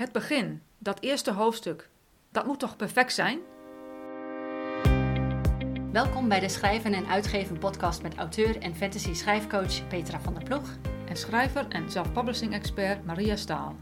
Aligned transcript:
Het 0.00 0.12
begin, 0.12 0.62
dat 0.78 1.00
eerste 1.00 1.32
hoofdstuk, 1.32 1.88
dat 2.32 2.46
moet 2.46 2.58
toch 2.58 2.76
perfect 2.76 3.12
zijn? 3.12 3.38
Welkom 5.92 6.28
bij 6.28 6.40
de 6.40 6.48
Schrijven 6.48 6.92
en 6.92 7.06
Uitgeven 7.06 7.58
podcast 7.58 8.02
met 8.02 8.14
auteur 8.14 8.58
en 8.58 8.74
fantasy 8.74 9.14
schrijfcoach 9.14 9.88
Petra 9.88 10.20
van 10.20 10.34
der 10.34 10.42
Ploeg. 10.42 10.68
En 11.08 11.16
schrijver 11.16 11.68
en 11.68 11.90
self-publishing 11.90 12.52
expert 12.52 13.04
Maria 13.04 13.36
Staal. 13.36 13.76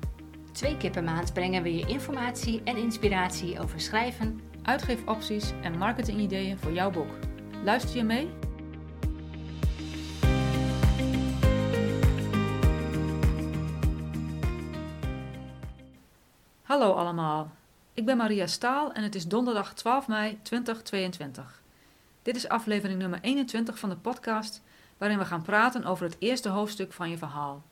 Twee 0.52 0.76
keer 0.76 0.90
per 0.90 1.04
maand 1.04 1.32
brengen 1.32 1.62
we 1.62 1.74
je 1.74 1.86
informatie 1.86 2.62
en 2.64 2.76
inspiratie 2.76 3.60
over 3.60 3.80
schrijven, 3.80 4.40
Uitgeefopties 4.62 5.52
en 5.62 5.78
marketingideeën 5.78 6.58
voor 6.58 6.72
jouw 6.72 6.90
boek. 6.90 7.10
Luister 7.64 7.96
je 7.96 8.04
mee? 8.04 8.30
Hallo 16.68 16.92
allemaal, 16.92 17.50
ik 17.94 18.04
ben 18.04 18.16
Maria 18.16 18.46
Staal 18.46 18.92
en 18.92 19.02
het 19.02 19.14
is 19.14 19.26
donderdag 19.26 19.74
12 19.74 20.08
mei 20.08 20.38
2022. 20.42 21.62
Dit 22.22 22.36
is 22.36 22.48
aflevering 22.48 22.98
nummer 22.98 23.18
21 23.22 23.78
van 23.78 23.88
de 23.88 23.96
podcast 23.96 24.62
waarin 24.98 25.18
we 25.18 25.24
gaan 25.24 25.42
praten 25.42 25.84
over 25.84 26.04
het 26.04 26.16
eerste 26.18 26.48
hoofdstuk 26.48 26.92
van 26.92 27.10
je 27.10 27.18
verhaal. 27.18 27.62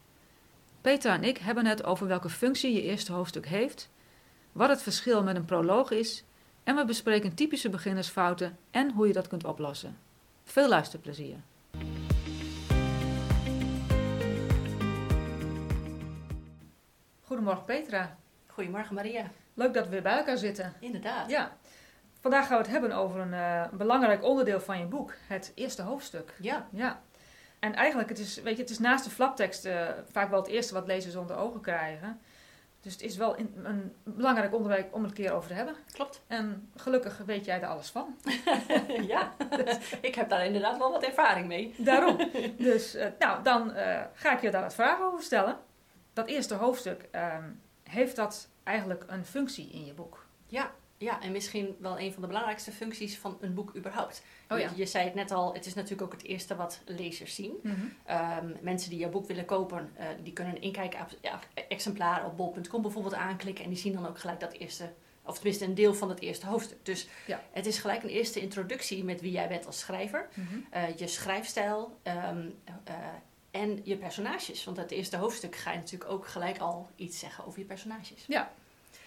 Petra 0.80 1.14
en 1.14 1.24
ik 1.24 1.38
hebben 1.38 1.66
het 1.66 1.84
over 1.84 2.06
welke 2.06 2.28
functie 2.28 2.72
je 2.72 2.82
eerste 2.82 3.12
hoofdstuk 3.12 3.46
heeft, 3.46 3.90
wat 4.52 4.68
het 4.68 4.82
verschil 4.82 5.22
met 5.22 5.36
een 5.36 5.44
proloog 5.44 5.90
is 5.90 6.24
en 6.64 6.76
we 6.76 6.84
bespreken 6.84 7.34
typische 7.34 7.70
beginnersfouten 7.70 8.58
en 8.70 8.90
hoe 8.90 9.06
je 9.06 9.12
dat 9.12 9.28
kunt 9.28 9.44
oplossen. 9.44 9.98
Veel 10.44 10.68
luisterplezier. 10.68 11.36
Goedemorgen 17.20 17.64
Petra. 17.64 18.16
Goedemorgen 18.56 18.94
Maria. 18.94 19.24
Leuk 19.54 19.74
dat 19.74 19.84
we 19.84 19.90
weer 19.90 20.02
bij 20.02 20.16
elkaar 20.16 20.36
zitten. 20.36 20.72
Inderdaad. 20.78 21.30
Ja. 21.30 21.56
Vandaag 22.20 22.46
gaan 22.46 22.56
we 22.56 22.62
het 22.62 22.72
hebben 22.72 22.92
over 22.92 23.20
een 23.20 23.34
eh, 23.34 23.64
belangrijk 23.72 24.22
onderdeel 24.24 24.60
van 24.60 24.78
je 24.78 24.84
boek, 24.84 25.12
het 25.26 25.52
eerste 25.54 25.82
hoofdstuk. 25.82 26.34
Ja. 26.40 26.66
Ja. 26.72 27.00
En 27.58 27.74
eigenlijk, 27.74 28.08
het 28.08 28.18
is, 28.18 28.40
weet 28.42 28.56
je, 28.56 28.62
het 28.62 28.70
is 28.70 28.78
naast 28.78 29.04
de 29.04 29.10
flaptekst 29.10 29.64
eh, 29.64 29.88
vaak 30.10 30.30
wel 30.30 30.38
het 30.40 30.48
eerste 30.50 30.74
wat 30.74 30.86
lezers 30.86 31.14
onder 31.16 31.36
ogen 31.36 31.60
krijgen. 31.60 32.20
Dus 32.80 32.92
het 32.92 33.02
is 33.02 33.16
wel 33.16 33.34
in- 33.36 33.54
een 33.64 33.94
belangrijk 34.02 34.54
onderwerp 34.54 34.94
om 34.94 35.00
het 35.02 35.10
een 35.10 35.16
keer 35.24 35.32
over 35.32 35.48
te 35.48 35.54
hebben. 35.54 35.74
Klopt. 35.92 36.22
En 36.26 36.70
gelukkig 36.76 37.18
weet 37.26 37.44
jij 37.44 37.60
er 37.60 37.68
alles 37.68 37.90
van. 37.90 38.16
ja, 39.14 39.32
ik 40.00 40.14
heb 40.14 40.28
daar 40.28 40.44
inderdaad 40.46 40.78
wel 40.78 40.90
wat 40.92 41.02
ervaring 41.04 41.46
mee. 41.46 41.74
Daarom. 41.78 42.16
Dus 42.58 42.94
eh, 42.94 43.06
nou, 43.18 43.42
dan 43.42 43.70
ga 44.14 44.32
ik 44.32 44.40
je 44.40 44.50
daar 44.50 44.62
wat 44.62 44.74
vragen 44.74 45.04
over 45.04 45.22
stellen. 45.22 45.56
Dat 46.12 46.26
eerste 46.26 46.54
hoofdstuk, 46.54 47.08
ehm, 47.10 47.44
heeft 47.82 48.16
dat 48.16 48.48
eigenlijk 48.66 49.04
een 49.06 49.24
functie 49.24 49.70
in 49.70 49.84
je 49.84 49.92
boek? 49.92 50.26
Ja, 50.46 50.70
ja, 50.98 51.20
en 51.22 51.32
misschien 51.32 51.76
wel 51.80 51.98
een 52.00 52.12
van 52.12 52.22
de 52.22 52.28
belangrijkste 52.28 52.72
functies 52.72 53.18
van 53.18 53.38
een 53.40 53.54
boek 53.54 53.76
überhaupt. 53.76 54.22
Oh 54.48 54.58
ja. 54.58 54.68
je, 54.70 54.76
je 54.76 54.86
zei 54.86 55.04
het 55.04 55.14
net 55.14 55.30
al, 55.30 55.54
het 55.54 55.66
is 55.66 55.74
natuurlijk 55.74 56.02
ook 56.02 56.12
het 56.12 56.22
eerste 56.24 56.56
wat 56.56 56.80
lezers 56.86 57.34
zien. 57.34 57.52
Ehm, 58.04 58.46
mensen 58.60 58.90
die 58.90 58.98
jouw 58.98 59.10
boek 59.10 59.26
willen 59.26 59.44
kopen, 59.44 59.90
eh, 59.94 60.06
die 60.22 60.32
kunnen 60.32 60.54
een 60.56 60.62
inkijk-exemplaar 60.62 62.26
op 62.26 62.36
bol.com 62.36 62.82
bijvoorbeeld 62.82 63.14
aanklikken. 63.14 63.64
En 63.64 63.70
die 63.70 63.78
zien 63.78 63.92
dan 63.92 64.06
ook 64.06 64.18
gelijk 64.18 64.40
dat 64.40 64.52
eerste, 64.52 64.92
of 65.22 65.34
tenminste 65.34 65.64
een 65.64 65.74
deel 65.74 65.94
van 65.94 66.08
het 66.08 66.20
eerste 66.20 66.46
hoofdstuk. 66.46 66.84
Dus 66.84 67.08
Ja. 67.26 67.42
het 67.52 67.66
is 67.66 67.78
gelijk 67.78 68.02
een 68.02 68.08
eerste 68.08 68.40
introductie 68.40 69.04
met 69.04 69.20
wie 69.20 69.32
jij 69.32 69.48
bent 69.48 69.66
als 69.66 69.78
schrijver. 69.78 70.28
Mhm. 70.34 70.44
eh, 70.70 70.96
je 70.96 71.06
schrijfstijl 71.06 71.98
ehm, 72.02 72.48
eh, 72.84 72.94
en 73.60 73.80
je 73.84 73.96
personages. 73.96 74.64
Want 74.64 74.76
het 74.76 74.90
eerste 74.90 75.16
hoofdstuk 75.16 75.56
ga 75.56 75.70
je 75.72 75.78
natuurlijk 75.78 76.10
ook 76.10 76.26
gelijk 76.26 76.58
al 76.58 76.88
iets 76.96 77.18
zeggen 77.18 77.46
over 77.46 77.58
je 77.58 77.64
personages. 77.64 78.24
Ja. 78.26 78.52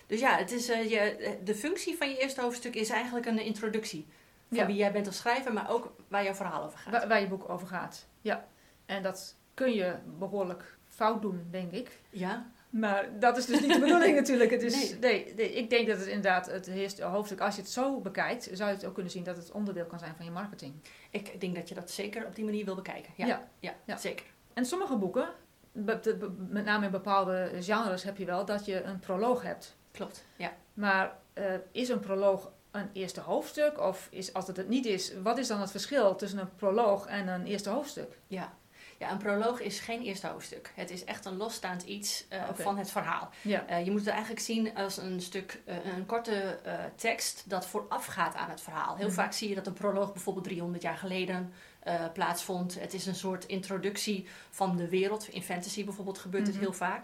Dus 0.07 0.19
ja, 0.19 0.37
het 0.37 0.51
is, 0.51 0.69
eh, 0.69 0.89
je, 0.89 1.37
de 1.43 1.55
functie 1.55 1.97
van 1.97 2.09
je 2.09 2.17
eerste 2.17 2.41
hoofdstuk 2.41 2.75
is 2.75 2.89
eigenlijk 2.89 3.25
een 3.25 3.39
introductie. 3.39 4.05
Van 4.49 4.57
Ja. 4.57 4.65
wie 4.65 4.75
jij 4.75 4.91
bent 4.91 5.07
als 5.07 5.17
schrijver, 5.17 5.53
maar 5.53 5.69
ook 5.69 5.93
waar 6.07 6.23
jouw 6.23 6.33
verhaal 6.33 6.63
over 6.63 6.79
gaat. 6.79 6.91
Waar, 6.91 7.07
waar 7.07 7.19
je 7.21 7.27
boek 7.27 7.49
over 7.49 7.67
gaat. 7.67 8.05
Ja. 8.21 8.47
En 8.85 9.03
dat 9.03 9.35
kun 9.53 9.73
je 9.73 9.95
behoorlijk 10.19 10.77
fout 10.87 11.21
doen, 11.21 11.47
denk 11.51 11.71
ik. 11.71 11.99
Ja, 12.09 12.51
Maar 12.69 13.19
dat 13.19 13.37
is 13.37 13.45
dus 13.45 13.59
niet 13.61 13.73
de 13.73 13.79
bedoeling 13.79 14.15
natuurlijk. 14.21 14.51
Het 14.51 14.61
is, 14.61 14.73
Nee. 14.89 14.97
nee. 14.99 15.33
Nee, 15.35 15.53
ik 15.53 15.69
denk 15.69 15.87
dat 15.87 15.97
het 15.97 16.07
inderdaad 16.07 16.45
het 16.45 16.67
eerste 16.67 17.03
hoofdstuk, 17.03 17.39
als 17.39 17.55
je 17.55 17.61
het 17.61 17.69
zo 17.71 17.99
bekijkt, 17.99 18.49
zou 18.53 18.69
je 18.69 18.75
het 18.75 18.85
ook 18.85 18.93
kunnen 18.93 19.11
zien 19.11 19.23
dat 19.23 19.37
het 19.37 19.51
onderdeel 19.51 19.85
kan 19.85 19.99
zijn 19.99 20.13
van 20.15 20.25
je 20.25 20.31
marketing. 20.31 20.73
ik 21.09 21.41
denk 21.41 21.55
dat 21.55 21.69
je 21.69 21.75
dat 21.75 21.91
zeker 21.91 22.25
op 22.25 22.35
die 22.35 22.45
manier 22.45 22.65
wil 22.65 22.75
bekijken. 22.75 23.13
Ja, 23.15 23.25
Ja. 23.27 23.47
ja, 23.59 23.75
Ja. 23.85 23.97
zeker. 23.97 24.25
En 24.59 24.65
sommige 24.65 24.95
boeken, 24.95 25.29
met 26.49 26.65
name 26.65 26.85
in 26.85 26.91
bepaalde 26.91 27.51
genres, 27.59 28.03
heb 28.03 28.17
je 28.17 28.25
wel 28.25 28.45
dat 28.45 28.65
je 28.65 28.83
een 28.83 28.99
proloog 28.99 29.41
hebt. 29.41 29.75
Klopt. 29.91 30.25
Ja. 30.35 30.53
Maar 30.73 31.17
eh, 31.33 31.53
is 31.71 31.89
een 31.89 31.99
proloog 31.99 32.51
een 32.71 32.89
eerste 32.93 33.21
hoofdstuk? 33.21 33.79
Of 33.79 34.07
is, 34.11 34.33
als 34.33 34.47
het 34.47 34.57
het 34.57 34.69
niet 34.69 34.85
is, 34.85 35.13
wat 35.21 35.37
is 35.37 35.47
dan 35.47 35.61
het 35.61 35.71
verschil 35.71 36.15
tussen 36.15 36.39
een 36.39 36.55
proloog 36.55 37.05
en 37.05 37.27
een 37.27 37.45
eerste 37.45 37.69
hoofdstuk? 37.69 38.19
Ja. 38.27 38.53
Ja, 38.99 39.11
een 39.11 39.17
proloog 39.17 39.59
is 39.61 39.79
geen 39.79 40.01
eerste 40.01 40.27
hoofdstuk. 40.27 40.71
Het 40.75 40.89
is 40.91 41.03
echt 41.03 41.25
een 41.25 41.37
losstaand 41.37 41.83
iets 41.83 42.25
eh, 42.29 42.43
van 42.53 42.77
het 42.77 42.91
verhaal. 42.91 43.29
Ja. 43.41 43.65
Eh, 43.67 43.85
je 43.85 43.91
moet 43.91 43.99
het 43.99 44.09
eigenlijk 44.09 44.41
zien 44.41 44.75
als 44.75 44.97
een 44.97 45.21
stuk, 45.21 45.61
eh, 45.65 45.75
een 45.97 46.05
korte 46.05 46.59
tekst 46.95 47.43
dat 47.49 47.65
voorafgaat 47.65 48.35
aan 48.35 48.49
het 48.49 48.61
verhaal. 48.61 48.95
Heel 48.95 49.05
Mhm. 49.05 49.15
vaak 49.15 49.33
zie 49.33 49.49
je 49.49 49.55
dat 49.55 49.67
een 49.67 49.73
proloog 49.73 50.13
bijvoorbeeld 50.13 50.45
300 50.45 50.83
jaar 50.83 50.97
geleden 50.97 51.53
plaatsvond. 52.13 52.79
Het 52.79 52.93
is 52.93 53.05
een 53.05 53.15
soort 53.15 53.45
introductie 53.45 54.27
van 54.49 54.75
de 54.77 54.89
wereld. 54.89 55.27
In 55.27 55.43
fantasy 55.43 55.83
bijvoorbeeld 55.85 56.17
gebeurt 56.17 56.43
Mhm. 56.43 56.51
het 56.51 56.61
heel 56.61 56.73
vaak. 56.73 57.03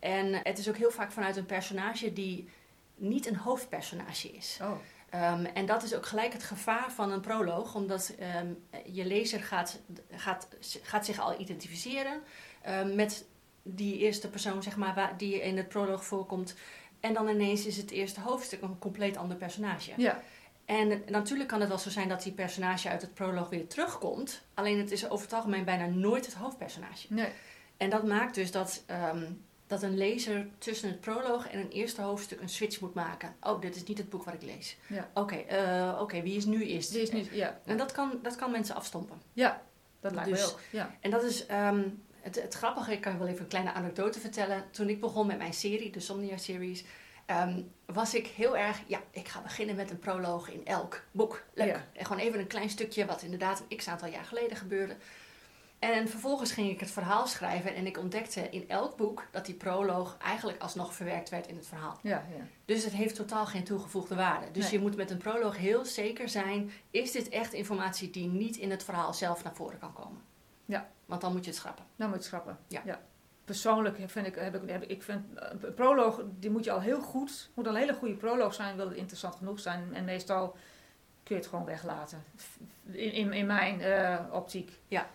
En 0.00 0.34
het 0.42 0.58
is 0.58 0.68
ook 0.68 0.76
heel 0.76 0.90
vaak 0.90 1.12
vanuit 1.12 1.36
een 1.36 1.46
personage 1.46 2.12
die 2.12 2.48
niet 2.94 3.26
een 3.26 3.36
hoofdpersonage 3.36 4.28
is. 4.32 4.58
Oh, 4.62 4.70
Ehm, 5.10 5.44
en 5.44 5.66
dat 5.66 5.82
is 5.82 5.94
ook 5.94 6.06
gelijk 6.06 6.32
het 6.32 6.42
gevaar 6.42 6.92
van 6.92 7.10
een 7.10 7.20
proloog, 7.20 7.74
omdat 7.74 8.14
ehm, 8.18 8.46
je 8.92 9.04
lezer 9.04 9.40
gaat, 9.40 9.80
gaat, 10.10 10.48
gaat 10.82 11.04
zich 11.04 11.18
al 11.18 11.40
identificeren 11.40 12.22
ehm, 12.62 12.94
met 12.94 13.26
die 13.62 13.98
eerste 13.98 14.30
persoon, 14.30 14.62
zeg 14.62 14.76
maar, 14.76 14.94
waar, 14.94 15.16
die 15.16 15.42
in 15.42 15.56
het 15.56 15.68
proloog 15.68 16.04
voorkomt. 16.04 16.54
En 17.00 17.14
dan 17.14 17.28
ineens 17.28 17.66
is 17.66 17.76
het 17.76 17.90
eerste 17.90 18.20
hoofdstuk 18.20 18.62
een 18.62 18.78
compleet 18.78 19.16
ander 19.16 19.36
personage. 19.36 19.92
ja. 19.96 20.22
En 20.64 21.02
natuurlijk 21.08 21.48
kan 21.48 21.60
het 21.60 21.68
wel 21.68 21.78
zo 21.78 21.90
zijn 21.90 22.08
dat 22.08 22.22
die 22.22 22.32
personage 22.32 22.88
uit 22.88 23.02
het 23.02 23.14
proloog 23.14 23.48
weer 23.48 23.66
terugkomt. 23.66 24.42
Alleen 24.54 24.78
het 24.78 24.90
is 24.90 25.08
over 25.08 25.24
het 25.24 25.34
algemeen 25.34 25.64
bijna 25.64 25.86
nooit 25.86 26.26
het 26.26 26.34
hoofdpersonage. 26.34 27.06
Nee. 27.08 27.28
En 27.76 27.90
dat 27.90 28.04
maakt 28.04 28.34
dus 28.34 28.50
dat, 28.50 28.84
dat 29.66 29.82
een 29.82 29.96
lezer 29.96 30.48
tussen 30.58 30.88
het 30.88 31.00
proloog 31.00 31.48
en 31.48 31.58
een 31.58 31.70
eerste 31.70 32.02
hoofdstuk 32.02 32.40
een 32.40 32.48
switch 32.48 32.80
moet 32.80 32.94
maken. 32.94 33.36
Oh, 33.40 33.60
dit 33.60 33.76
is 33.76 33.84
niet 33.84 33.98
het 33.98 34.08
boek 34.08 34.24
wat 34.24 34.34
ik 34.34 34.42
lees. 34.42 34.76
Ja. 34.86 35.10
Oké, 35.14 35.34
eh, 35.36 35.98
oké, 36.00 36.22
wie 36.22 36.36
is 36.36 36.44
nu 36.44 36.64
eerst? 36.66 36.92
Die 36.92 37.02
is 37.02 37.10
niet, 37.10 37.28
ja. 37.32 37.60
En 37.64 37.76
dat 37.76 37.92
kan, 37.92 38.18
dat 38.22 38.36
kan 38.36 38.50
mensen 38.50 38.74
afstompen. 38.74 39.22
Ja, 39.32 39.62
dat 40.00 40.12
lijkt 40.12 40.30
Dus- 40.30 40.40
me 40.40 40.46
ook. 40.46 40.60
Ja. 40.70 40.94
En 41.00 41.10
dat 41.10 41.22
is 41.22 41.46
ehm, 41.46 41.82
het, 42.20 42.42
het 42.42 42.54
grappige, 42.54 42.92
ik 42.92 43.00
kan 43.00 43.12
je 43.12 43.18
wel 43.18 43.28
even 43.28 43.40
een 43.40 43.48
kleine 43.48 43.72
anekdote 43.72 44.20
vertellen. 44.20 44.64
Toen 44.70 44.88
ik 44.88 45.00
begon 45.00 45.26
met 45.26 45.38
mijn 45.38 45.54
serie, 45.54 45.90
de 45.90 46.00
Somnia 46.00 46.36
Series, 46.36 46.84
ehm, 47.26 47.62
was 47.86 48.14
ik 48.14 48.26
heel 48.26 48.56
erg, 48.56 48.80
ja, 48.86 49.00
ik 49.10 49.28
ga 49.28 49.40
beginnen 49.40 49.76
met 49.76 49.90
een 49.90 49.98
proloog 49.98 50.50
in 50.50 50.66
elk 50.66 51.02
boek. 51.10 51.42
Leuk. 51.54 51.66
Ja. 51.68 51.84
En 51.92 52.06
gewoon 52.06 52.22
even 52.22 52.40
een 52.40 52.46
klein 52.46 52.70
stukje 52.70 53.06
wat 53.06 53.22
inderdaad 53.22 53.62
een 53.68 53.76
x 53.76 53.88
aantal 53.88 54.08
jaar 54.08 54.24
geleden 54.24 54.56
gebeurde. 54.56 54.96
En 55.78 56.08
vervolgens 56.08 56.52
ging 56.52 56.70
ik 56.70 56.80
het 56.80 56.90
verhaal 56.90 57.26
schrijven 57.26 57.74
en 57.74 57.86
ik 57.86 57.98
ontdekte 57.98 58.40
in 58.50 58.68
elk 58.68 58.96
boek 58.96 59.26
dat 59.30 59.46
die 59.46 59.54
proloog 59.54 60.16
eigenlijk 60.18 60.62
alsnog 60.62 60.94
verwerkt 60.94 61.28
werd 61.28 61.46
in 61.46 61.56
het 61.56 61.66
verhaal. 61.66 61.98
Ja, 62.02 62.10
ja. 62.36 62.44
Dus 62.64 62.84
het 62.84 62.92
heeft 62.92 63.14
totaal 63.14 63.46
geen 63.46 63.64
toegevoegde 63.64 64.14
waarde. 64.14 64.50
Dus 64.50 64.62
Nee. 64.62 64.72
je 64.72 64.80
moet 64.80 64.96
met 64.96 65.10
een 65.10 65.18
proloog 65.18 65.56
heel 65.56 65.84
zeker 65.84 66.28
zijn: 66.28 66.70
is 66.90 67.12
dit 67.12 67.28
echt 67.28 67.52
informatie 67.52 68.10
die 68.10 68.28
niet 68.28 68.56
in 68.56 68.70
het 68.70 68.84
verhaal 68.84 69.14
zelf 69.14 69.44
naar 69.44 69.54
voren 69.54 69.78
kan 69.78 69.92
komen? 69.92 70.20
Ja. 70.64 70.88
Want 71.06 71.20
dan 71.20 71.32
moet 71.32 71.44
je 71.44 71.50
het 71.50 71.58
schrappen. 71.58 71.84
Dan 71.96 72.06
moet 72.08 72.16
je 72.16 72.22
het 72.22 72.30
schrappen. 72.30 72.58
Ja. 72.66 73.00
Persoonlijk 73.44 73.96
vind 74.06 74.26
ik, 74.26 74.34
heb 74.34 74.62
ik, 74.62 74.70
heb 74.70 74.82
ik, 74.82 75.02
vind 75.02 75.38
eh, 75.38 75.48
een 75.60 75.74
proloog, 75.74 76.22
die 76.38 76.50
moet 76.50 76.64
je 76.64 76.72
al 76.72 76.80
heel 76.80 77.00
goed, 77.00 77.50
moet 77.54 77.66
al 77.66 77.74
een 77.74 77.80
hele 77.80 77.94
goede 77.94 78.14
proloog 78.14 78.54
zijn, 78.54 78.76
wil 78.76 78.88
het 78.88 78.96
interessant 78.96 79.34
genoeg 79.34 79.60
zijn. 79.60 79.94
En 79.94 80.04
meestal 80.04 80.56
kun 81.22 81.34
je 81.36 81.40
het 81.40 81.46
gewoon 81.46 81.64
weglaten. 81.64 82.24
In, 82.84 83.12
in, 83.12 83.32
in 83.32 83.46
mijn 83.46 83.80
eh, 83.80 84.24
optiek. 84.32 84.78
Ja, 84.88 85.06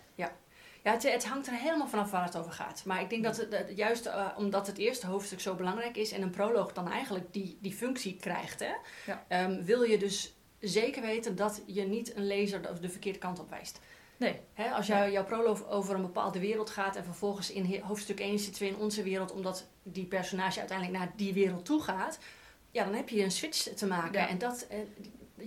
het, 0.82 1.02
het 1.02 1.24
hangt 1.26 1.46
er 1.46 1.52
helemaal 1.52 1.88
vanaf 1.88 2.10
waar 2.10 2.24
het 2.24 2.36
over 2.36 2.52
gaat. 2.52 2.82
Maar 2.84 3.00
ik 3.00 3.10
denk 3.10 3.24
dat 3.24 3.36
het, 3.36 3.50
dat 3.50 3.76
juist 3.76 4.06
eh, 4.06 4.28
omdat 4.36 4.66
het 4.66 4.78
eerste 4.78 5.06
hoofdstuk 5.06 5.40
zo 5.40 5.54
belangrijk 5.54 5.96
is 5.96 6.12
en 6.12 6.22
een 6.22 6.30
proloog 6.30 6.72
dan 6.72 6.88
eigenlijk 6.90 7.32
die, 7.32 7.58
die 7.60 7.72
functie 7.72 8.16
krijgt, 8.16 8.60
hè, 8.60 8.72
Ja. 9.06 9.24
ehm, 9.28 9.62
wil 9.64 9.82
je 9.82 9.98
dus 9.98 10.34
zeker 10.58 11.02
weten 11.02 11.36
dat 11.36 11.62
je 11.66 11.82
niet 11.82 12.16
een 12.16 12.26
lezer 12.26 12.62
de, 12.62 12.80
de 12.80 12.88
verkeerde 12.88 13.18
kant 13.18 13.38
op 13.40 13.50
wijst. 13.50 13.80
Nee. 14.16 14.40
Hè, 14.54 14.70
als 14.70 14.86
jou, 14.86 15.10
jouw 15.10 15.24
proloog 15.24 15.68
over 15.68 15.94
een 15.94 16.02
bepaalde 16.02 16.40
wereld 16.40 16.70
gaat 16.70 16.96
en 16.96 17.04
vervolgens 17.04 17.50
in 17.50 17.80
hoofdstuk 17.82 18.20
1 18.20 18.38
zitten 18.38 18.62
we 18.62 18.68
in 18.68 18.76
onze 18.76 19.02
wereld 19.02 19.32
omdat 19.32 19.66
die 19.82 20.04
personage 20.06 20.58
uiteindelijk 20.58 20.98
naar 20.98 21.12
die 21.16 21.32
wereld 21.32 21.64
toe 21.64 21.82
gaat, 21.82 22.18
ja, 22.70 22.84
dan 22.84 22.94
heb 22.94 23.08
je 23.08 23.22
een 23.22 23.30
switch 23.30 23.62
te 23.62 23.86
maken. 23.86 24.20
Ja. 24.20 24.28
En 24.28 24.38
dat, 24.38 24.66
eh, 24.70 24.78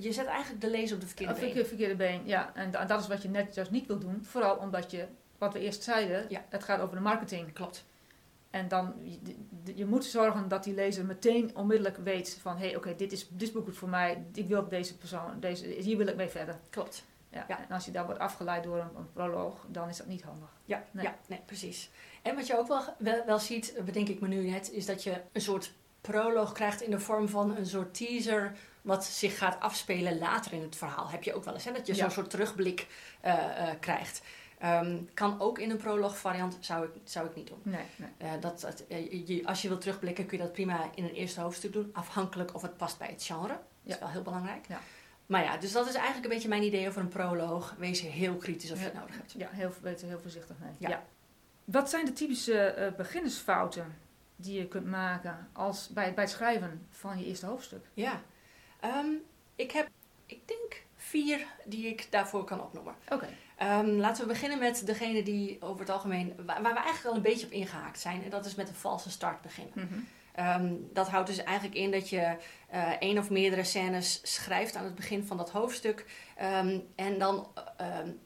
je 0.02 0.12
zet 0.12 0.26
eigenlijk 0.26 0.62
de 0.62 0.70
lezer 0.70 0.96
op 0.96 1.02
de 1.02 1.08
verkeerde 1.08 1.34
been. 1.34 1.42
verkeerde, 1.42 1.68
verkeerde 1.68 1.96
been, 1.96 2.22
ja. 2.26 2.52
En 2.56 2.72
da- 2.72 2.86
dat 2.86 3.00
is 3.02 3.08
wat 3.08 3.22
je 3.22 3.30
net 3.30 3.56
juist 3.56 3.72
niet 3.72 3.86
wil 3.88 4.00
doen. 4.00 4.20
Vooral 4.26 4.56
omdat 4.56 4.92
je, 4.92 5.06
wat 5.38 5.54
we 5.54 5.60
eerst 5.60 5.84
zeiden, 5.84 6.26
Ja. 6.30 6.46
het 6.50 6.64
gaat 6.64 6.80
over 6.80 6.96
de 6.96 7.02
marketing. 7.02 7.54
Klopt. 7.54 7.86
En 8.50 8.68
dan, 8.68 8.94
je, 9.04 9.76
je 9.76 9.86
moet 9.86 10.06
zorgen 10.06 10.48
dat 10.48 10.64
die 10.64 10.74
lezer 10.74 11.06
meteen 11.06 11.56
onmiddellijk 11.56 11.98
weet 11.98 12.38
van... 12.42 12.58
hé, 12.58 12.66
hey, 12.68 12.76
oké, 12.76 12.96
dit, 12.96 13.12
is, 13.12 13.28
dit 13.30 13.42
is 13.42 13.52
boek 13.52 13.74
voor 13.74 13.90
mij. 13.90 14.26
Ik 14.34 14.48
wil 14.48 14.68
deze 14.68 14.98
persoon, 14.98 15.40
deze, 15.40 15.66
hier 15.66 15.98
wil 15.98 16.08
ik 16.08 16.16
mee 16.16 16.30
verder. 16.30 16.60
Klopt. 16.70 17.06
Ja. 17.30 17.46
Ja. 17.48 17.60
En 17.60 17.76
als 17.76 17.86
je 17.86 17.92
daar 17.92 18.06
wordt 18.06 18.20
afgeleid 18.20 18.64
door 18.64 18.78
een, 18.78 18.90
een 18.98 19.12
proloog, 19.14 19.66
dan 19.68 19.90
is 19.90 19.98
dat 19.98 20.08
niet 20.08 20.24
handig. 20.24 20.50
Ja, 20.66 20.84
Nee. 20.92 21.06
ja 21.06 21.16
nee, 21.28 21.42
precies. 21.46 21.90
En 22.22 22.36
wat 22.36 22.48
je 22.48 22.58
ook 22.58 22.68
wel, 22.68 22.82
wel, 22.98 23.26
wel 23.26 23.40
ziet, 23.40 23.74
bedenk 23.86 24.08
ik 24.08 24.20
me 24.20 24.28
nu 24.28 24.50
net, 24.50 24.72
is 24.72 24.86
dat 24.86 25.04
je 25.04 25.22
een 25.32 25.42
soort 25.42 25.74
proloog 26.02 26.52
krijgt 26.52 26.82
in 26.82 26.92
de 26.92 27.00
vorm 27.00 27.30
van 27.30 27.58
een 27.58 27.66
soort 27.66 27.94
teaser 27.94 28.56
wat 28.82 29.06
zich 29.06 29.38
gaat 29.38 29.60
afspelen 29.60 30.18
later 30.18 30.54
in 30.54 30.62
het 30.62 30.76
verhaal. 30.76 31.10
Heb 31.10 31.24
je 31.24 31.34
ook 31.34 31.44
wel 31.44 31.54
eens, 31.54 31.64
hè? 31.66 31.72
dat 31.72 31.88
je 31.88 31.94
Ja. 31.96 32.00
zo'n 32.02 32.12
soort 32.12 32.30
terugblik 32.30 32.88
eh, 33.22 33.34
eh, 33.70 33.76
krijgt. 33.80 34.22
Ehm, 34.60 34.98
kan 35.14 35.40
ook 35.42 35.60
in 35.60 35.70
een 35.70 35.78
proloog 35.78 36.18
variant, 36.18 36.58
zou 36.60 36.86
ik, 36.86 36.92
zou 37.04 37.28
ik 37.28 37.36
niet 37.36 37.48
doen. 37.48 37.60
Nee, 37.64 37.84
nee. 37.96 38.10
Eh, 38.18 38.32
dat, 38.42 38.62
dat, 38.62 38.84
eh, 38.88 39.28
je, 39.28 39.48
als 39.48 39.62
je 39.62 39.68
wilt 39.68 39.82
terugblikken 39.82 40.26
kun 40.26 40.38
je 40.38 40.44
dat 40.44 40.54
prima 40.54 40.90
in 40.96 41.04
een 41.04 41.14
eerste 41.14 41.42
hoofdstuk 41.42 41.74
doen, 41.74 41.90
afhankelijk 41.94 42.54
of 42.56 42.62
het 42.62 42.78
past 42.78 42.98
bij 42.98 43.08
het 43.08 43.24
genre. 43.24 43.48
Dat 43.48 43.94
is 43.94 44.00
wel 44.00 44.10
heel 44.10 44.22
belangrijk. 44.22 44.66
Ja. 44.68 44.80
Maar 45.26 45.44
ja, 45.44 45.58
dus 45.58 45.72
dat 45.72 45.88
is 45.88 45.94
eigenlijk 45.94 46.24
een 46.26 46.32
beetje 46.32 46.48
mijn 46.50 46.64
idee 46.64 46.88
over 46.88 47.02
een 47.02 47.08
proloog. 47.08 47.76
Wees 47.78 48.02
heel 48.02 48.36
kritisch 48.36 48.72
of 48.72 48.78
je 48.78 48.84
Ja. 48.84 48.90
het 48.92 49.00
nodig 49.00 49.16
hebt. 49.18 49.32
Ja, 49.38 49.50
heel, 49.52 49.72
weet 49.82 50.02
heel 50.02 50.20
voorzichtig 50.20 50.56
mee. 50.60 50.72
Ja. 50.78 51.04
Wat 51.66 51.90
zijn 51.90 52.06
de 52.06 52.14
typische 52.14 52.60
eh, 52.62 52.94
beginnersfouten 52.94 53.98
die 54.36 54.60
je 54.60 54.68
kunt 54.68 54.86
maken 54.86 55.48
als, 55.54 55.90
bij, 55.90 56.14
bij 56.14 56.24
het 56.24 56.34
schrijven 56.34 56.88
van 56.90 57.20
je 57.20 57.26
eerste 57.26 57.46
hoofdstuk? 57.46 57.86
Ja, 57.94 58.22
Ehm, 58.80 59.08
ik 59.56 59.72
heb, 59.72 59.90
ik 60.26 60.48
denk, 60.48 60.84
vier 60.96 61.46
die 61.66 61.88
ik 61.88 62.08
daarvoor 62.12 62.44
kan 62.44 62.62
opnoemen. 62.62 62.96
Oké. 63.10 63.28
Ehm, 63.56 63.88
laten 63.90 64.22
we 64.22 64.34
beginnen 64.34 64.60
met 64.60 64.86
degene 64.86 65.24
die 65.24 65.58
over 65.62 65.80
het 65.80 65.90
algemeen, 65.90 66.34
waar, 66.46 66.62
waar 66.62 66.74
we 66.74 66.80
eigenlijk 66.80 67.06
al 67.06 67.16
een 67.16 67.22
beetje 67.22 67.46
op 67.46 67.52
ingehaakt 67.52 68.00
zijn. 68.00 68.24
En 68.24 68.30
dat 68.30 68.46
is 68.46 68.56
met 68.56 68.70
een 68.70 68.76
valse 68.76 69.10
start 69.12 69.42
beginnen. 69.42 69.74
Mhm. 69.76 70.00
Ehm, 70.34 70.74
dat 70.94 71.10
houdt 71.10 71.28
dus 71.28 71.44
eigenlijk 71.44 71.78
in 71.78 71.92
dat 71.92 72.10
je 72.10 72.36
eh 72.70 72.90
één 73.00 73.18
of 73.18 73.30
meerdere 73.30 73.64
scènes 73.64 74.20
schrijft 74.24 74.76
aan 74.76 74.84
het 74.84 74.96
begin 74.96 75.24
van 75.26 75.38
dat 75.38 75.52
hoofdstuk. 75.52 76.06
Ehm, 76.36 76.80
en 76.96 77.20
dan 77.20 77.48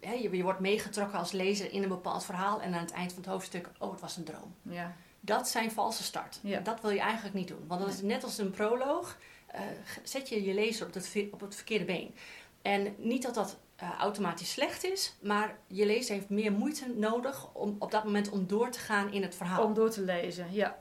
je, 0.01 0.29
je 0.37 0.43
wordt 0.43 0.59
meegetrokken 0.59 1.19
als 1.19 1.31
lezer 1.31 1.71
in 1.71 1.83
een 1.83 1.89
bepaald 1.89 2.25
verhaal. 2.25 2.61
En 2.61 2.73
aan 2.73 2.81
het 2.81 2.91
eind 2.91 3.13
van 3.13 3.21
het 3.21 3.31
hoofdstuk, 3.31 3.69
oh 3.79 3.91
het 3.91 4.01
was 4.01 4.17
een 4.17 4.23
droom. 4.23 4.55
Ja. 4.61 4.95
Dat 5.19 5.47
zijn 5.49 5.71
valse 5.71 6.03
start. 6.03 6.39
Ja. 6.43 6.59
Dat 6.59 6.81
wil 6.81 6.91
je 6.91 6.99
eigenlijk 6.99 7.35
niet 7.35 7.47
doen. 7.47 7.63
Want 7.67 7.81
dat 7.81 7.89
is 7.93 8.01
net 8.01 8.23
als 8.23 8.37
een 8.37 8.51
proloog. 8.51 9.17
eh, 9.47 9.61
zet 10.03 10.29
je 10.29 10.43
je 10.43 10.53
lezer 10.53 10.87
op 10.87 10.93
het, 10.93 11.15
op 11.31 11.39
het 11.39 11.55
verkeerde 11.55 11.85
been. 11.85 12.15
En 12.61 12.95
niet 12.97 13.21
dat 13.23 13.33
dat 13.33 13.57
eh, 13.79 13.89
automatisch 13.99 14.51
slecht 14.51 14.83
is. 14.83 15.15
Maar 15.21 15.57
je 15.67 15.85
lezer 15.85 16.15
heeft 16.15 16.29
meer 16.29 16.51
moeite 16.51 16.93
nodig 16.95 17.53
om, 17.53 17.75
op 17.79 17.91
dat 17.91 18.03
moment 18.03 18.29
om 18.29 18.47
door 18.47 18.69
te 18.69 18.79
gaan 18.79 19.11
in 19.11 19.21
het 19.21 19.35
verhaal. 19.35 19.63
Om 19.63 19.73
door 19.73 19.89
te 19.89 20.01
lezen, 20.01 20.47
ja. 20.51 20.77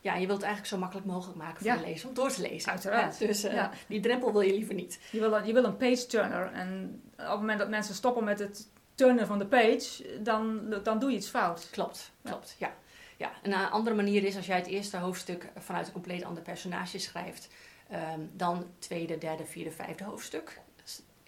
Ja, 0.00 0.14
je 0.14 0.26
wilt 0.26 0.38
het 0.38 0.46
eigenlijk 0.46 0.66
zo 0.74 0.78
makkelijk 0.78 1.06
mogelijk 1.06 1.38
maken 1.38 1.56
voor 1.56 1.66
Ja. 1.66 1.76
de 1.76 1.84
lezer 1.86 2.08
om 2.08 2.14
door 2.14 2.30
te 2.30 2.40
lezen. 2.40 2.70
Uiteraard. 2.70 3.18
Ja, 3.18 3.26
dus 3.26 3.42
eh, 3.42 3.52
Ja. 3.54 3.70
die 3.88 4.00
drempel 4.00 4.32
wil 4.32 4.40
je 4.40 4.52
liever 4.52 4.74
niet. 4.74 5.00
Je 5.10 5.20
wil, 5.20 5.32
een, 5.36 5.46
je 5.46 5.52
wil 5.52 5.64
een 5.64 5.76
page 5.76 6.06
turner. 6.06 6.52
En 6.52 7.02
op 7.16 7.26
het 7.26 7.38
moment 7.38 7.58
dat 7.58 7.68
mensen 7.68 7.94
stoppen 7.94 8.24
met 8.24 8.38
het 8.38 8.68
turnen 8.94 9.26
van 9.26 9.38
de 9.38 9.46
page, 9.46 10.20
dan, 10.22 10.60
dan 10.82 10.98
doe 10.98 11.10
je 11.10 11.16
iets 11.16 11.28
fout. 11.28 11.68
Klopt, 11.70 12.10
Ja. 12.22 12.30
klopt. 12.30 12.56
Ja. 12.58 12.72
Ja. 13.16 13.30
En 13.42 13.52
een 13.52 13.70
andere 13.70 13.96
manier 13.96 14.24
is 14.24 14.36
als 14.36 14.46
jij 14.46 14.56
het 14.56 14.66
eerste 14.66 14.96
hoofdstuk 14.96 15.48
vanuit 15.58 15.86
een 15.86 15.92
compleet 15.92 16.24
ander 16.24 16.42
personage 16.42 16.98
schrijft, 16.98 17.48
ehm, 17.88 18.20
dan 18.32 18.66
tweede, 18.78 19.18
derde, 19.18 19.44
vierde, 19.44 19.70
vijfde 19.70 20.04
hoofdstuk. 20.04 20.60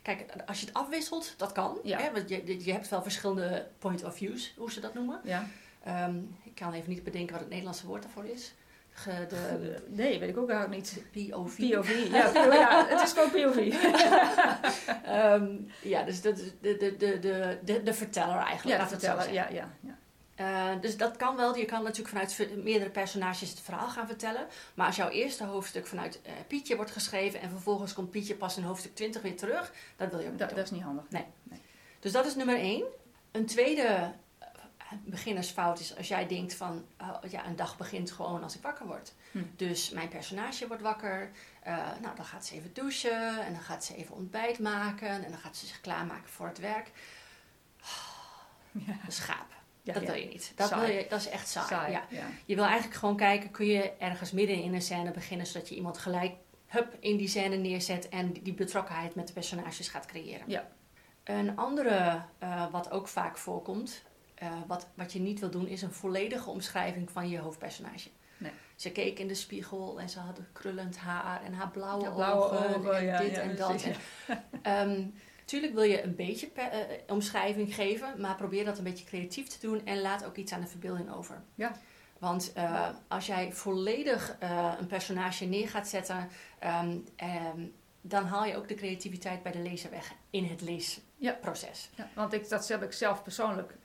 Kijk, 0.03 0.25
als 0.47 0.61
je 0.61 0.67
het 0.67 0.75
afwisselt, 0.75 1.35
dat 1.37 1.53
kan. 1.53 1.79
Ja. 1.83 1.99
Hè? 1.99 2.13
Want 2.13 2.29
je, 2.29 2.65
je 2.65 2.73
hebt 2.73 2.89
wel 2.89 3.03
verschillende 3.03 3.67
point 3.79 4.05
of 4.05 4.17
views, 4.17 4.55
hoe 4.57 4.73
ze 4.73 4.81
dat 4.81 4.95
noemen. 4.95 5.21
Ja. 5.25 5.47
Ehm, 5.85 6.17
ik 6.45 6.55
kan 6.55 6.73
even 6.73 6.91
niet 6.91 7.05
bedenken 7.05 7.31
wat 7.33 7.41
het 7.41 7.49
Nederlandse 7.49 7.87
woord 7.87 8.03
daarvoor 8.03 8.25
is. 8.25 8.55
Ge- 8.95 9.27
de 9.29 9.77
Nee, 9.89 10.19
weet 10.19 10.29
ik 10.29 10.37
ook 10.37 10.51
eigenlijk 10.51 10.83
niet. 11.13 11.31
POV. 11.31 11.71
POV, 11.71 12.07
ja, 12.11 12.31
ja 12.55 12.87
het 12.89 13.01
is 13.01 13.13
gewoon 13.13 13.31
POV. 13.31 13.57
Ehm, 15.05 15.57
ja, 15.83 16.03
dus 16.03 16.23
dat 16.23 16.39
is 16.39 16.45
de, 16.61 16.77
de, 16.77 16.97
de, 16.97 17.19
de, 17.19 17.59
de, 17.65 17.83
de 17.83 17.95
verteller 17.95 18.37
eigenlijk. 18.37 18.81
Ja, 18.81 18.89
vertellen. 18.89 19.23
zeggen. 19.23 19.35
Ja, 19.35 19.49
ja, 19.61 19.71
ja. 19.81 19.99
Eh, 20.43 20.81
dus 20.81 20.97
dat 20.97 21.17
kan 21.17 21.37
wel. 21.37 21.57
Je 21.57 21.65
kan 21.65 21.83
natuurlijk 21.83 22.09
vanuit 22.09 22.63
meerdere 22.65 22.91
personages 22.91 23.51
het 23.51 23.61
verhaal 23.61 23.89
gaan 23.89 24.07
vertellen. 24.07 24.47
Maar 24.75 24.87
als 24.87 24.97
jouw 24.97 25.09
eerste 25.09 25.45
hoofdstuk 25.45 25.87
vanuit 25.87 26.23
eh, 26.23 26.33
Pietje 26.47 26.77
wordt 26.77 26.91
geschreven 26.91 27.41
en 27.41 27.51
vervolgens 27.51 27.93
komt 27.93 28.11
Pietje 28.11 28.35
pas 28.35 28.57
in 28.57 28.63
hoofdstuk 28.63 28.95
20 28.95 29.23
weer 29.23 29.37
terug, 29.37 29.73
dat 29.97 30.11
wil 30.11 30.21
je 30.21 30.25
ook 30.27 30.31
niet 30.31 30.49
Dat, 30.49 30.59
is 30.59 30.71
niet 30.71 30.83
handig. 30.83 31.05
Nee. 31.09 31.25
Dus 32.01 32.13
dat 32.13 32.27
is 32.27 32.35
nummer 32.35 32.57
één. 32.57 32.85
Een 33.31 33.47
tweede 33.47 34.13
eh, 34.39 34.49
beginnersfout 35.05 35.81
is 35.81 35.97
als 35.97 36.09
jij 36.09 36.27
denkt 36.27 36.55
van, 36.55 36.85
oh, 37.01 37.31
ja, 37.31 37.47
een 37.47 37.57
dag 37.57 37.77
begint 37.77 38.11
gewoon 38.11 38.43
als 38.43 38.55
ik 38.55 38.63
wakker 38.63 38.87
word. 38.87 39.13
Hm. 39.31 39.39
Dus 39.57 39.91
mijn 39.91 40.09
personage 40.09 40.67
wordt 40.67 40.83
wakker. 40.83 41.31
nou, 42.01 42.17
dan 42.17 42.25
gaat 42.25 42.47
ze 42.47 42.55
even 42.55 42.75
douchen 42.75 43.45
en 43.45 43.53
dan 43.53 43.63
gaat 43.63 43.85
ze 43.85 43.97
even 43.97 44.15
ontbijt 44.15 44.59
maken 44.59 45.25
en 45.25 45.31
dan 45.31 45.41
gaat 45.41 45.57
ze 45.57 45.67
zich 45.67 45.81
klaarmaken 45.81 46.31
voor 46.31 46.47
het 46.47 46.59
werk. 46.59 46.91
Ja. 48.73 48.99
Een 49.07 49.13
schaap. 49.13 49.62
Ja, 49.83 49.93
dat 49.93 50.03
ja. 50.03 50.13
wil 50.13 50.21
je 50.21 50.29
niet. 50.29 50.53
Dat, 50.57 50.69
Saai. 50.69 50.87
wil 50.87 50.97
je, 50.97 51.07
dat 51.09 51.21
is 51.21 51.29
echt 51.29 51.49
saai. 51.49 51.67
Saai, 51.67 51.93
Ja. 51.93 52.05
ja. 52.09 52.27
Je 52.45 52.55
wil 52.55 52.65
eigenlijk 52.65 52.95
gewoon 52.95 53.17
kijken, 53.17 53.51
kun 53.51 53.67
je 53.67 53.93
ergens 53.99 54.33
midden 54.33 54.63
in 54.63 54.75
een 54.75 54.83
scène 54.83 55.11
beginnen, 55.11 55.47
zodat 55.47 55.69
je 55.69 55.75
iemand 55.75 55.99
gelijk 55.99 56.35
hup, 56.67 56.97
in 57.01 57.17
die 57.17 57.29
scène 57.29 57.57
neerzet 57.57 58.09
en 58.09 58.33
die 58.33 58.55
betrokkenheid 58.55 59.15
met 59.15 59.27
de 59.27 59.33
personages 59.33 59.89
gaat 59.89 60.07
creëren. 60.07 60.45
Ja. 60.47 60.69
Een 61.25 61.57
andere, 61.57 62.23
eh, 62.39 62.71
wat 62.71 62.91
ook 62.91 63.09
vaak 63.09 63.39
voorkomt, 63.39 64.03
eh, 64.35 64.53
wat, 64.67 64.89
wat 64.95 65.13
je 65.13 65.21
niet 65.21 65.41
wil 65.41 65.51
doen, 65.51 65.67
is 65.69 65.83
een 65.83 65.93
volledige 65.93 66.51
omschrijving 66.51 67.11
van 67.11 67.29
je 67.29 67.39
hoofdpersonage. 67.39 68.09
Nee. 68.37 68.53
Ze 68.77 68.91
keek 68.91 69.19
in 69.19 69.29
de 69.29 69.35
spiegel 69.35 70.01
en 70.01 70.09
ze 70.09 70.19
had 70.19 70.41
krullend 70.53 70.97
haar 70.97 71.43
en 71.43 71.55
haar 71.55 71.71
blauwe, 71.71 72.05
Ja, 72.05 72.11
blauwe 72.11 72.45
ogen, 72.45 72.77
ogen, 72.77 72.97
en 72.97 73.05
ja, 73.05 73.19
dit 73.19 73.31
ja, 73.31 73.41
en 73.41 73.57
dat. 73.57 73.85
Ehm, 74.63 75.05
tuurlijk 75.53 75.75
wil 75.75 75.83
je 75.83 76.03
een 76.03 76.15
beetje 76.15 76.47
pe- 76.47 76.61
eh, 76.61 76.99
omschrijving 77.07 77.75
geven, 77.75 78.21
maar 78.21 78.37
probeer 78.37 78.65
dat 78.65 78.79
een 78.79 78.85
beetje 78.85 79.05
creatief 79.05 79.47
te 79.47 79.67
doen 79.67 79.87
en 79.87 80.01
laat 80.01 80.25
ook 80.25 80.37
iets 80.37 80.53
aan 80.53 80.61
de 80.61 80.67
verbeelding 80.67 81.13
over. 81.13 81.43
Ja. 81.55 81.73
Want 82.19 82.53
eh, 82.53 82.89
als 83.09 83.27
jij 83.27 83.53
volledig 83.53 84.37
eh, 84.39 84.73
een 84.79 84.87
personage 84.87 85.45
neer 85.45 85.69
gaat 85.69 85.89
zetten, 85.89 86.29
ehm, 86.59 86.97
ehm, 87.17 87.67
dan 88.01 88.25
haal 88.25 88.45
je 88.45 88.57
ook 88.57 88.69
de 88.69 88.75
creativiteit 88.75 89.43
bij 89.43 89.53
de 89.53 89.59
lezer 89.59 89.91
weg 89.91 90.13
in 90.31 90.45
het 90.45 90.61
leesproces. 90.61 91.91
Ja, 91.95 92.09
want 92.15 92.33
ik, 92.33 92.49
dat 92.49 92.69
heb 92.69 92.83
ik 92.83 92.93
zelf 92.93 93.23
persoonlijk. 93.23 93.77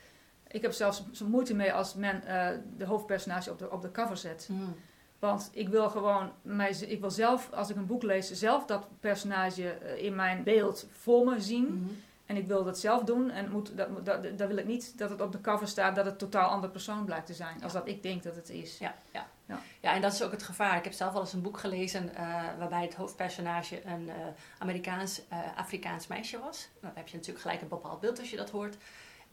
Ik 0.48 0.62
heb 0.62 0.72
zelfs 0.72 1.04
moeite 1.28 1.54
mee 1.54 1.74
als 1.74 1.94
men 1.94 2.24
eh, 2.24 2.58
de 2.78 2.86
hoofdpersonage 2.86 3.52
op 3.52 3.60
de, 3.60 3.72
op 3.72 3.82
de 3.82 3.92
cover 3.92 4.18
zet. 4.18 4.48
Mm. 4.52 4.76
Want 5.20 5.50
ik 5.54 5.70
wil 5.70 5.90
gewoon, 5.90 6.32
mij, 6.42 6.70
ik 6.70 7.00
wil 7.00 7.12
zelf, 7.12 7.52
als 7.54 7.70
ik 7.70 7.76
een 7.76 7.86
boek 7.86 8.04
lees, 8.04 8.32
zelf 8.32 8.66
dat 8.66 8.88
personage 9.00 9.70
eh, 9.70 10.04
in 10.04 10.16
mijn 10.16 10.44
beeld 10.44 10.88
voor 10.92 11.26
me 11.26 11.42
zien. 11.42 11.66
Mhm. 11.66 11.94
En 12.26 12.38
ik 12.38 12.48
wil 12.48 12.64
dat 12.64 12.80
zelf 12.80 13.04
doen. 13.04 13.30
En 13.30 13.52
moet, 13.52 13.78
dat, 13.78 14.06
dat, 14.06 14.38
dat 14.38 14.48
wil 14.48 14.58
ik 14.58 14.66
niet 14.66 14.98
dat 14.98 15.10
het 15.10 15.22
op 15.22 15.32
de 15.32 15.42
cover 15.42 15.68
staat 15.68 15.96
dat 15.96 16.06
het 16.06 16.14
een 16.14 16.30
totaal 16.30 16.50
andere 16.50 16.72
persoon 16.72 17.06
blijkt 17.06 17.26
te 17.26 17.34
zijn. 17.34 17.64
Als 17.64 17.74
dat 17.74 17.88
ik 17.88 18.04
denk 18.04 18.24
dat 18.24 18.36
het 18.36 18.50
is. 18.50 18.78
Ja, 18.78 18.96
ja. 19.12 19.28
Ja. 19.46 19.60
Ja. 19.82 19.94
en 19.94 20.02
dat 20.02 20.14
is 20.14 20.24
ook 20.24 20.32
het 20.32 20.44
gevaar. 20.44 20.78
Ik 20.78 20.84
heb 20.84 20.94
zelf 20.94 21.12
wel 21.12 21.22
eens 21.22 21.34
een 21.34 21.42
boek 21.42 21.58
gelezen 21.58 22.16
eh, 22.16 22.44
waarbij 22.58 22.82
het 22.82 22.96
hoofdpersonage 22.96 23.86
een 23.86 24.10
eh, 24.10 24.16
Amerikaans-Afrikaans 24.58 26.08
meisje 26.08 26.40
was. 26.40 26.70
Dan 26.82 26.92
heb 26.94 27.08
je 27.08 27.16
natuurlijk 27.16 27.42
gelijk 27.42 27.62
een 27.62 27.68
bepaald 27.68 28.00
beeld 28.00 28.20
als 28.20 28.30
je 28.30 28.38
dat 28.38 28.50
hoort. 28.50 28.78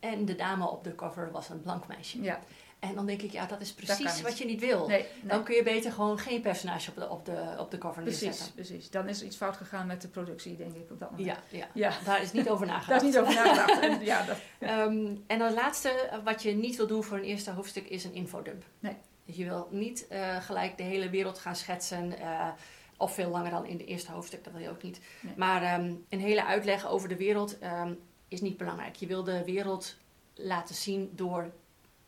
En 0.00 0.24
de 0.24 0.34
dame 0.34 0.68
op 0.68 0.84
de 0.84 0.94
cover 0.94 1.30
was 1.30 1.48
een 1.48 1.62
blank 1.62 1.86
meisje. 1.86 2.22
Ja, 2.22 2.38
En 2.88 2.94
dan 2.94 3.06
denk 3.06 3.22
ik, 3.22 3.32
ja, 3.32 3.46
dat 3.46 3.60
is 3.60 3.72
precies 3.72 4.22
wat 4.22 4.38
je 4.38 4.44
niet 4.44 4.60
wil. 4.60 4.86
nee, 4.86 4.98
nee. 4.98 5.08
Dan 5.22 5.44
kun 5.44 5.54
je 5.54 5.62
beter 5.62 5.92
gewoon 5.92 6.18
geen 6.18 6.40
personage 6.40 6.90
op 6.90 6.96
de, 6.96 7.08
op 7.08 7.24
de, 7.24 7.54
op 7.58 7.70
de 7.70 7.78
cover 7.78 8.02
precies, 8.02 8.20
neerzetten. 8.22 8.54
precies. 8.54 8.90
Dan 8.90 9.08
is 9.08 9.20
er 9.20 9.26
iets 9.26 9.36
fout 9.36 9.56
gegaan 9.56 9.86
met 9.86 10.02
de 10.02 10.08
productie, 10.08 10.56
denk 10.56 10.74
ik, 10.74 10.90
op 10.90 10.98
dat 10.98 11.10
moment. 11.10 11.28
Ja, 11.28 11.58
ja. 11.58 11.66
Ja, 11.74 11.92
daar 12.04 12.22
is 12.22 12.32
niet 12.32 12.48
over 12.48 12.66
daar 12.66 12.74
nagedacht. 12.76 13.02
is 13.02 13.08
niet 13.08 13.18
over 13.18 13.34
nagedacht. 13.34 13.80
En 13.80 14.04
ja, 14.12 14.24
dat, 14.24 14.36
Ehm, 14.58 15.16
en 15.26 15.38
dan 15.38 15.54
laatste, 15.54 16.20
wat 16.24 16.42
je 16.42 16.52
niet 16.54 16.76
wil 16.76 16.86
doen 16.86 17.04
voor 17.04 17.16
een 17.16 17.24
eerste 17.24 17.50
hoofdstuk, 17.50 17.88
is 17.88 18.04
een 18.04 18.14
infodump. 18.14 18.64
Nee. 18.78 18.96
Dus 19.24 19.36
je 19.36 19.44
wil 19.44 19.68
niet 19.70 20.06
eh, 20.08 20.36
gelijk 20.40 20.76
de 20.76 20.82
hele 20.82 21.10
wereld 21.10 21.38
gaan 21.38 21.56
schetsen, 21.56 22.18
eh, 22.18 22.48
of 22.96 23.14
veel 23.14 23.30
langer 23.30 23.50
dan 23.50 23.66
in 23.66 23.76
de 23.76 23.84
eerste 23.84 24.12
hoofdstuk, 24.12 24.44
dat 24.44 24.52
wil 24.52 24.62
je 24.62 24.70
ook 24.70 24.82
niet. 24.82 25.00
Nee. 25.20 25.34
Maar 25.36 25.62
ehm, 25.62 25.92
een 26.08 26.20
hele 26.20 26.44
uitleg 26.44 26.86
over 26.88 27.08
de 27.08 27.16
wereld 27.16 27.58
ehm, 27.58 27.92
is 28.28 28.40
niet 28.40 28.56
belangrijk. 28.56 28.96
Je 28.96 29.06
wil 29.06 29.24
de 29.24 29.44
wereld 29.44 29.96
laten 30.34 30.74
zien 30.74 31.10
door 31.14 31.52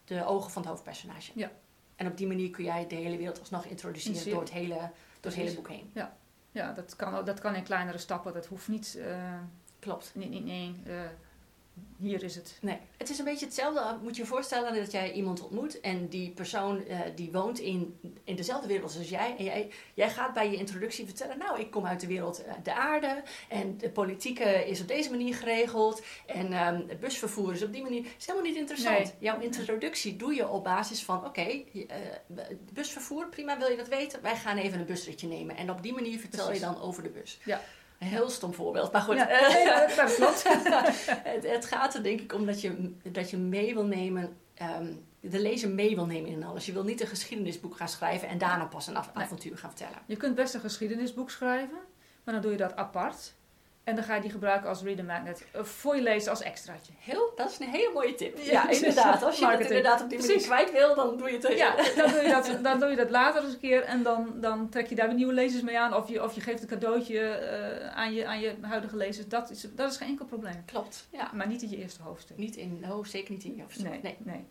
de 0.07 0.25
ogen 0.27 0.51
van 0.51 0.63
het 0.63 0.71
hoofdpersonage. 0.71 1.33
Ja. 1.35 1.51
En 1.97 2.07
op 2.07 2.17
die 2.17 2.27
manier 2.27 2.51
kun 2.51 2.65
jij 2.65 2.87
de 2.87 2.95
hele 2.95 3.17
wereld 3.17 3.41
alsnog 3.41 3.65
introduceren 3.65 4.31
door 4.31 4.41
het 4.41 4.51
hele, 4.51 4.75
door 5.21 5.33
het 5.33 5.35
hele 5.35 5.55
boek 5.55 5.69
heen. 5.69 5.91
ja, 6.51 6.73
dat 6.73 6.97
kan, 6.97 7.25
dat 7.25 7.41
kan 7.41 7.55
in 7.55 7.63
kleinere 7.63 7.99
stappen. 7.99 8.33
Dat 8.33 8.47
hoeft 8.47 8.69
niet, 8.69 8.97
eh, 8.97 9.39
Klopt. 9.79 10.11
niet, 10.15 10.31
niet 10.31 10.45
nee, 10.45 10.81
eh, 10.87 10.95
hier 11.99 12.23
is 12.23 12.35
het. 12.35 12.59
Nee, 12.61 12.79
het 12.97 13.11
is 13.11 13.19
een 13.19 13.25
beetje 13.25 13.45
hetzelfde. 13.45 13.99
Moet 14.03 14.17
je 14.17 14.23
je 14.23 14.29
voorstellen 14.29 14.75
dat 14.75 14.93
jij 14.93 15.13
iemand 15.13 15.43
ontmoet 15.43 15.81
en 15.81 16.09
die 16.09 16.31
persoon 16.31 16.85
uh, 16.89 17.01
die 17.15 17.33
woont 17.33 17.59
in, 17.59 17.99
in 18.25 18.37
dezelfde 18.37 18.69
wereld 18.69 18.97
als 18.99 19.09
jij. 19.09 19.35
En 19.39 19.45
jij, 19.45 19.71
jij 19.95 20.11
gaat 20.11 20.35
bij 20.35 20.51
je 20.51 20.57
introductie 20.57 21.05
vertellen, 21.05 21.39
nou 21.39 21.61
ik 21.61 21.71
kom 21.71 21.87
uit 21.87 22.01
de 22.01 22.07
wereld 22.07 22.47
uh, 22.47 22.53
de 22.63 22.75
aarde 22.75 23.23
en 23.49 23.79
de 23.79 23.91
politieke 23.91 24.69
is 24.69 24.81
op 24.81 24.89
deze 24.89 25.11
manier 25.11 25.35
geregeld 25.35 26.03
en 26.27 26.67
um, 26.67 26.85
het 26.89 27.01
busvervoer 27.01 27.53
is 27.53 27.63
op 27.63 27.73
die 27.73 27.83
manier. 27.83 28.03
Het 28.03 28.15
is 28.19 28.27
helemaal 28.27 28.49
niet 28.49 28.59
interessant. 28.59 28.99
Nee. 28.99 29.13
Jouw 29.19 29.41
introductie 29.41 30.17
doe 30.17 30.35
je 30.35 30.49
op 30.49 30.65
basis 30.65 31.05
van, 31.05 31.19
oké, 31.19 31.27
okay, 31.27 31.67
uh, 31.75 31.87
busvervoer, 32.73 33.29
prima, 33.29 33.59
wil 33.59 33.71
je 33.71 33.77
dat 33.77 33.89
weten? 33.89 34.23
Wij 34.23 34.37
gaan 34.37 34.57
even 34.57 34.79
een 34.81 34.87
busritje 34.87 35.27
nemen. 35.27 35.57
En 35.57 35.71
op 35.71 35.83
die 35.83 35.93
manier 35.93 36.19
vertel 36.19 36.45
Precies. 36.45 36.63
je 36.63 36.73
dan 36.73 36.81
over 36.81 37.03
de 37.03 37.09
bus. 37.09 37.39
Ja. 37.45 37.61
Een 37.99 38.07
heel 38.07 38.31
stom 38.31 38.55
voorbeeld, 38.55 38.93
maar 38.93 39.01
goed. 39.01 39.17
Ja, 39.17 39.27
het, 41.25 41.47
het, 41.47 41.65
gaat 41.65 41.95
er 41.95 42.03
denk 42.03 42.21
ik 42.21 42.33
om 42.33 42.47
dat 42.47 42.61
je, 42.61 42.93
dat 43.03 43.31
je 43.31 43.37
mee 43.37 43.75
wil 43.75 43.85
nemen, 43.85 44.37
um, 44.81 45.05
de 45.21 45.41
lezer 45.41 45.71
mee 45.71 45.95
wil 45.95 46.07
nemen 46.07 46.31
in 46.31 46.45
alles. 46.45 46.67
Je 46.67 46.73
wil 46.73 46.85
niet 46.85 47.01
een 47.01 47.07
geschiedenisboek 47.07 47.77
gaan 47.77 47.89
schrijven 47.89 48.29
en 48.29 48.39
daarna 48.39 48.65
pas 48.65 48.87
een 48.87 48.97
avontuur 48.97 49.59
gaan 49.59 49.71
vertellen. 49.71 49.99
Je 50.07 50.17
kunt 50.17 50.35
best 50.35 50.55
een 50.55 50.61
geschiedenisboek 50.61 51.31
schrijven, 51.31 51.79
maar 52.25 52.35
dan 52.35 52.43
doe 52.43 52.53
je 52.53 52.57
dat 52.57 52.77
apart. 52.77 53.35
En 53.87 53.95
dan 53.95 54.05
ga 54.05 54.15
je 54.15 54.21
die 54.21 54.31
gebruiken 54.31 54.69
als 54.69 54.83
reader 54.83 55.05
magnet. 55.05 55.47
Eh, 55.53 55.63
voor 55.63 55.97
je 55.97 56.03
lezen 56.03 56.31
als 56.31 56.43
extraatje. 56.43 56.93
Heel, 56.99 57.33
dat 57.37 57.51
is 57.51 57.59
een 57.59 57.69
hele 57.69 57.91
mooie 57.95 58.15
tip. 58.15 58.39
Ja, 58.39 58.69
inderdaad. 58.71 59.23
Als 59.23 59.39
je 59.39 59.47
het 59.47 59.61
inderdaad 59.61 60.03
op 60.03 60.09
die 60.11 60.19
manier 60.19 60.41
kwijt 60.41 60.73
wil, 60.73 60.95
dan 60.95 61.17
doe 61.17 61.31
je 61.31 61.39
het. 61.39 61.59
Ja, 61.59 61.77
dan 61.97 62.11
doe 62.11 62.23
je 62.23 62.29
dat, 62.29 62.59
dan 62.63 62.81
doe 62.81 62.89
je 62.89 62.97
dat 62.97 63.11
later 63.11 63.45
eens 63.45 63.53
een 63.53 63.61
keer. 63.61 63.83
En 63.83 64.03
dan, 64.03 64.41
dan 64.41 64.69
trek 64.69 64.87
je 64.87 64.95
daar 64.95 65.07
weer 65.07 65.17
nieuwe 65.17 65.33
lezers 65.33 65.63
mee 65.63 65.79
aan. 65.79 65.95
Of 65.95 66.09
je, 66.09 66.23
of 66.23 66.35
je 66.35 66.41
geeft 66.41 66.63
een 66.63 66.69
cadeautje 66.69 67.15
uh, 67.15 67.97
aan, 67.97 68.15
je, 68.15 68.27
aan 68.27 68.41
je 68.41 68.55
huidige 68.61 68.97
lezers. 68.97 69.29
Dat 69.29 69.51
is, 69.51 69.67
dat 69.75 69.91
is 69.91 69.97
geen 69.97 70.09
enkel 70.09 70.27
probleem. 70.27 70.65
Klopt, 70.65 71.09
ja. 71.11 71.31
Maar 71.35 71.47
niet 71.47 71.63
in 71.63 71.71
je 71.71 71.77
eerste 71.77 72.03
hoofdstuk. 72.03 72.37
Niet 72.37 72.57
in, 72.57 72.85
oh, 72.91 73.05
zeker 73.05 73.33
niet 73.33 73.45
in 73.45 73.55
je 73.55 73.63
hoofdstuk. 73.63 73.89
Nee, 73.89 74.01
nee. 74.03 74.17
nee. 74.19 74.45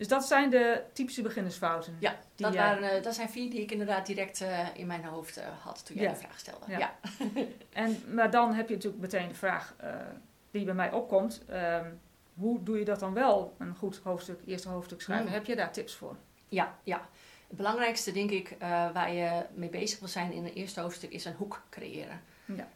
Dus 0.00 0.08
dat 0.08 0.24
zijn 0.24 0.50
de 0.50 0.82
typische 0.92 1.22
beginnersfouten. 1.22 1.96
Ja, 1.98 2.18
dat, 2.36 2.54
waren, 2.54 2.96
uh, 2.96 3.02
dat 3.02 3.14
zijn 3.14 3.28
vier 3.28 3.50
die 3.50 3.60
ik 3.60 3.70
inderdaad 3.70 4.06
direct 4.06 4.40
uh, 4.40 4.66
in 4.74 4.86
mijn 4.86 5.04
hoofd 5.04 5.38
uh, 5.38 5.44
had 5.62 5.86
toen 5.86 5.96
jij 5.96 6.04
ja. 6.04 6.10
de 6.10 6.18
vraag 6.18 6.38
stelde. 6.38 6.64
Ja. 6.68 6.78
ja. 6.78 6.94
en, 7.84 8.14
maar 8.14 8.30
dan 8.30 8.54
heb 8.54 8.68
je 8.68 8.74
natuurlijk 8.74 9.02
meteen 9.02 9.28
de 9.28 9.34
vraag 9.34 9.74
die 10.50 10.64
bij 10.64 10.74
mij 10.74 10.92
opkomt. 10.92 11.42
Um, 11.50 12.00
hoe 12.34 12.62
doe 12.62 12.78
je 12.78 12.84
dat 12.84 13.00
dan 13.00 13.14
wel, 13.14 13.54
een 13.58 13.74
goed 13.74 14.00
hoofdstuk, 14.02 14.40
eerste 14.46 14.68
hoofdstuk 14.68 15.00
schrijven? 15.00 15.26
Mm. 15.26 15.32
Heb 15.32 15.46
je 15.46 15.56
daar 15.56 15.72
tips 15.72 15.94
voor? 15.94 16.16
Ja, 16.48 16.78
ja. 16.82 17.08
Het 17.48 17.56
belangrijkste, 17.56 18.12
denk 18.12 18.30
ik, 18.30 18.56
waar 18.92 19.12
je 19.12 19.46
mee 19.54 19.70
bezig 19.70 19.98
wil 19.98 20.08
zijn 20.08 20.32
in 20.32 20.44
een 20.44 20.52
eerste 20.52 20.80
hoofdstuk, 20.80 21.10
is 21.10 21.24
een 21.24 21.34
hoek 21.34 21.62
creëren. 21.70 22.20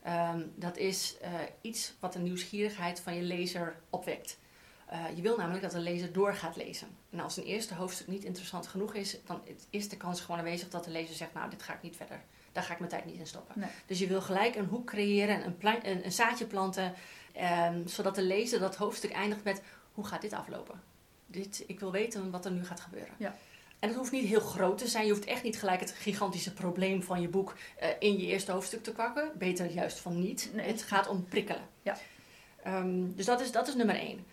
Ja. 0.03 0.33
Um, 0.35 0.53
dat 0.57 0.77
is 0.77 1.17
iets 1.61 1.95
wat 2.01 2.13
de 2.13 2.19
nieuwsgierigheid 2.19 3.01
van 3.01 3.15
je 3.15 3.23
lezer 3.23 3.77
opwekt. 3.91 4.39
Uh, 4.93 5.17
je 5.17 5.23
wil 5.23 5.37
namelijk 5.37 5.63
dat 5.63 5.73
de 5.73 5.79
lezer 5.79 6.13
door 6.13 6.35
gaat 6.35 6.57
lezen. 6.57 6.89
En 7.11 7.21
als 7.21 7.37
een 7.37 7.45
eerste 7.45 7.75
hoofdstuk 7.75 8.07
niet 8.07 8.25
interessant 8.25 8.67
genoeg 8.67 8.95
is, 8.95 9.17
dan 9.27 9.43
is 9.71 9.89
de 9.89 9.97
kans 9.97 10.21
gewoon 10.21 10.39
aanwezig 10.39 10.69
dat 10.69 10.85
de 10.85 10.91
lezer 10.91 11.15
zegt, 11.15 11.35
nou, 11.35 11.51
dit 11.51 11.63
ga 11.63 11.75
ik 11.75 11.83
niet 11.83 11.97
verder. 11.97 12.23
Daar 12.53 12.63
ga 12.63 12.73
ik 12.73 12.79
mijn 12.79 12.91
tijd 12.91 13.05
niet 13.05 13.19
in 13.19 13.27
stoppen. 13.27 13.61
Nee. 13.61 13.71
Dus 13.87 13.99
je 13.99 14.07
wil 14.07 14.23
gelijk 14.23 14.55
een 14.55 14.67
hoek 14.67 14.87
creëren, 14.87 15.45
een, 15.45 15.57
een, 15.61 16.05
een 16.05 16.13
zaadje 16.13 16.47
planten, 16.47 16.95
um, 17.69 17.89
zodat 17.89 18.15
de 18.15 18.23
lezer 18.23 18.61
dat 18.61 18.77
hoofdstuk 18.77 19.13
eindigt 19.13 19.45
met, 19.45 19.63
hoe 19.93 20.07
gaat 20.07 20.23
dit 20.23 20.33
aflopen? 20.33 20.83
Dit, 21.27 21.65
ik 21.67 21.81
wil 21.81 21.93
weten 21.93 22.31
wat 22.31 22.45
er 22.45 22.53
nu 22.53 22.65
gaat 22.65 22.81
gebeuren. 22.81 23.15
Ja. 23.17 23.37
En 23.79 23.89
het 23.89 23.99
hoeft 23.99 24.13
niet 24.13 24.29
heel 24.29 24.41
groot 24.41 24.79
te 24.79 24.89
zijn. 24.89 25.07
Je 25.07 25.13
hoeft 25.13 25.25
echt 25.25 25.43
niet 25.43 25.59
gelijk 25.59 25.81
het 25.81 25.91
gigantische 25.91 26.53
probleem 26.53 27.03
van 27.03 27.21
je 27.21 27.29
boek 27.29 27.55
uh, 27.83 27.89
in 27.99 28.19
je 28.19 28.27
eerste 28.27 28.53
hoofdstuk 28.53 28.83
te 28.83 28.93
kwakken. 28.93 29.31
Beter 29.39 29.71
juist 29.71 29.99
van 29.99 30.21
niet. 30.21 30.51
Nee. 30.53 30.67
Het 30.67 30.83
gaat 30.83 31.09
om 31.09 31.25
prikkelen. 31.29 31.63
Ja. 31.83 31.97
Um, 32.67 33.15
dus 33.15 33.27
dat 33.27 33.41
is, 33.41 33.53
dat 33.53 33.69
is 33.69 33.75
nummer 33.75 33.97
één. 33.97 34.27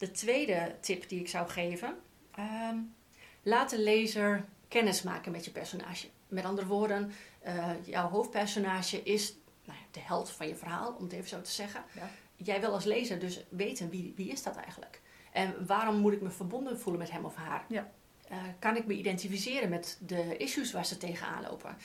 De 0.00 0.10
tweede 0.10 0.76
tip 0.80 1.08
die 1.08 1.20
ik 1.20 1.28
zou 1.28 1.48
geven: 1.48 1.96
um, 2.38 2.94
laat 3.42 3.70
de 3.70 3.78
lezer 3.78 4.44
kennis 4.68 5.02
maken 5.02 5.32
met 5.32 5.44
je 5.44 5.50
personage. 5.50 6.08
Met 6.28 6.44
andere 6.44 6.66
woorden, 6.66 7.12
uh, 7.46 7.70
jouw 7.84 8.08
hoofdpersonage 8.08 9.02
is 9.02 9.36
nou 9.64 9.78
ja, 9.78 9.84
de 9.90 10.00
held 10.00 10.30
van 10.30 10.48
je 10.48 10.56
verhaal, 10.56 10.92
om 10.92 11.04
het 11.04 11.12
even 11.12 11.28
zo 11.28 11.40
te 11.40 11.50
zeggen. 11.50 11.84
Ja. 11.94 12.10
Jij 12.36 12.60
wil 12.60 12.72
als 12.72 12.84
lezer 12.84 13.18
dus 13.18 13.44
weten 13.48 13.90
wie, 13.90 14.12
wie 14.16 14.30
is 14.30 14.42
dat 14.42 14.56
eigenlijk? 14.56 15.00
En 15.32 15.66
waarom 15.66 15.96
moet 15.96 16.12
ik 16.12 16.20
me 16.20 16.30
verbonden 16.30 16.80
voelen 16.80 17.02
met 17.02 17.10
hem 17.10 17.24
of 17.24 17.34
haar? 17.34 17.64
Ja. 17.68 17.90
Uh, 18.30 18.36
kan 18.58 18.76
ik 18.76 18.86
me 18.86 18.94
identificeren 18.94 19.68
met 19.68 19.98
de 20.06 20.36
issues 20.36 20.72
waar 20.72 20.86
ze 20.86 20.96
tegenaan 20.96 21.42
lopen? 21.42 21.76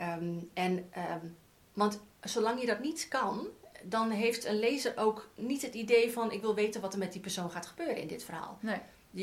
Um, 0.00 0.50
en, 0.54 0.90
um, 1.12 1.36
want 1.72 2.02
zolang 2.20 2.60
je 2.60 2.66
dat 2.66 2.80
niet 2.80 3.08
kan, 3.08 3.46
dan 3.84 4.10
heeft 4.10 4.44
een 4.44 4.58
lezer 4.58 4.92
ook 4.96 5.28
niet 5.34 5.62
het 5.62 5.74
idee 5.74 6.12
van 6.12 6.32
ik 6.32 6.40
wil 6.40 6.54
weten 6.54 6.80
wat 6.80 6.92
er 6.92 6.98
met 6.98 7.12
die 7.12 7.20
persoon 7.20 7.50
gaat 7.50 7.66
gebeuren 7.66 7.96
in 7.96 8.06
dit 8.06 8.24
verhaal. 8.24 8.58
Nee. 8.60 8.80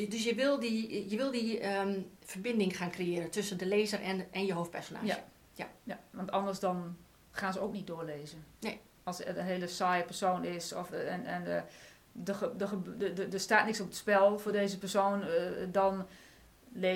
Dus 0.08 0.24
je 0.24 0.36
wil 0.36 0.60
die, 0.60 1.10
je 1.10 1.18
wil 1.18 1.32
die 1.32 1.78
um, 1.78 2.12
verbinding 2.26 2.78
gaan 2.78 2.92
creëren 2.92 3.30
tussen 3.30 3.58
de 3.58 3.66
lezer 3.66 4.02
en, 4.02 4.28
en 4.32 4.46
je 4.46 4.54
hoofdpersonage. 4.54 5.06
Ja. 5.06 5.24
Ja. 5.54 5.68
ja, 5.84 6.00
want 6.10 6.32
anders 6.32 6.60
dan 6.60 6.98
gaan 7.32 7.54
ze 7.54 7.60
ook 7.60 7.74
niet 7.74 7.88
doorlezen. 7.88 8.46
Nee. 8.60 8.80
Als 9.04 9.18
het 9.18 9.38
een 9.38 9.46
hele 9.46 9.68
saaie 9.68 10.04
persoon 10.04 10.44
is 10.44 10.74
of, 10.74 10.92
en, 10.92 11.26
en 11.26 11.44
de, 11.44 11.62
de, 12.12 12.52
de, 12.98 13.14
de, 13.14 13.28
er 13.32 13.40
staat 13.40 13.66
niks 13.66 13.80
op 13.80 13.88
het 13.88 13.96
spel 13.96 14.40
voor 14.40 14.52
deze 14.52 14.78
persoon, 14.78 15.22
uh, 15.22 15.28
dan 15.72 16.08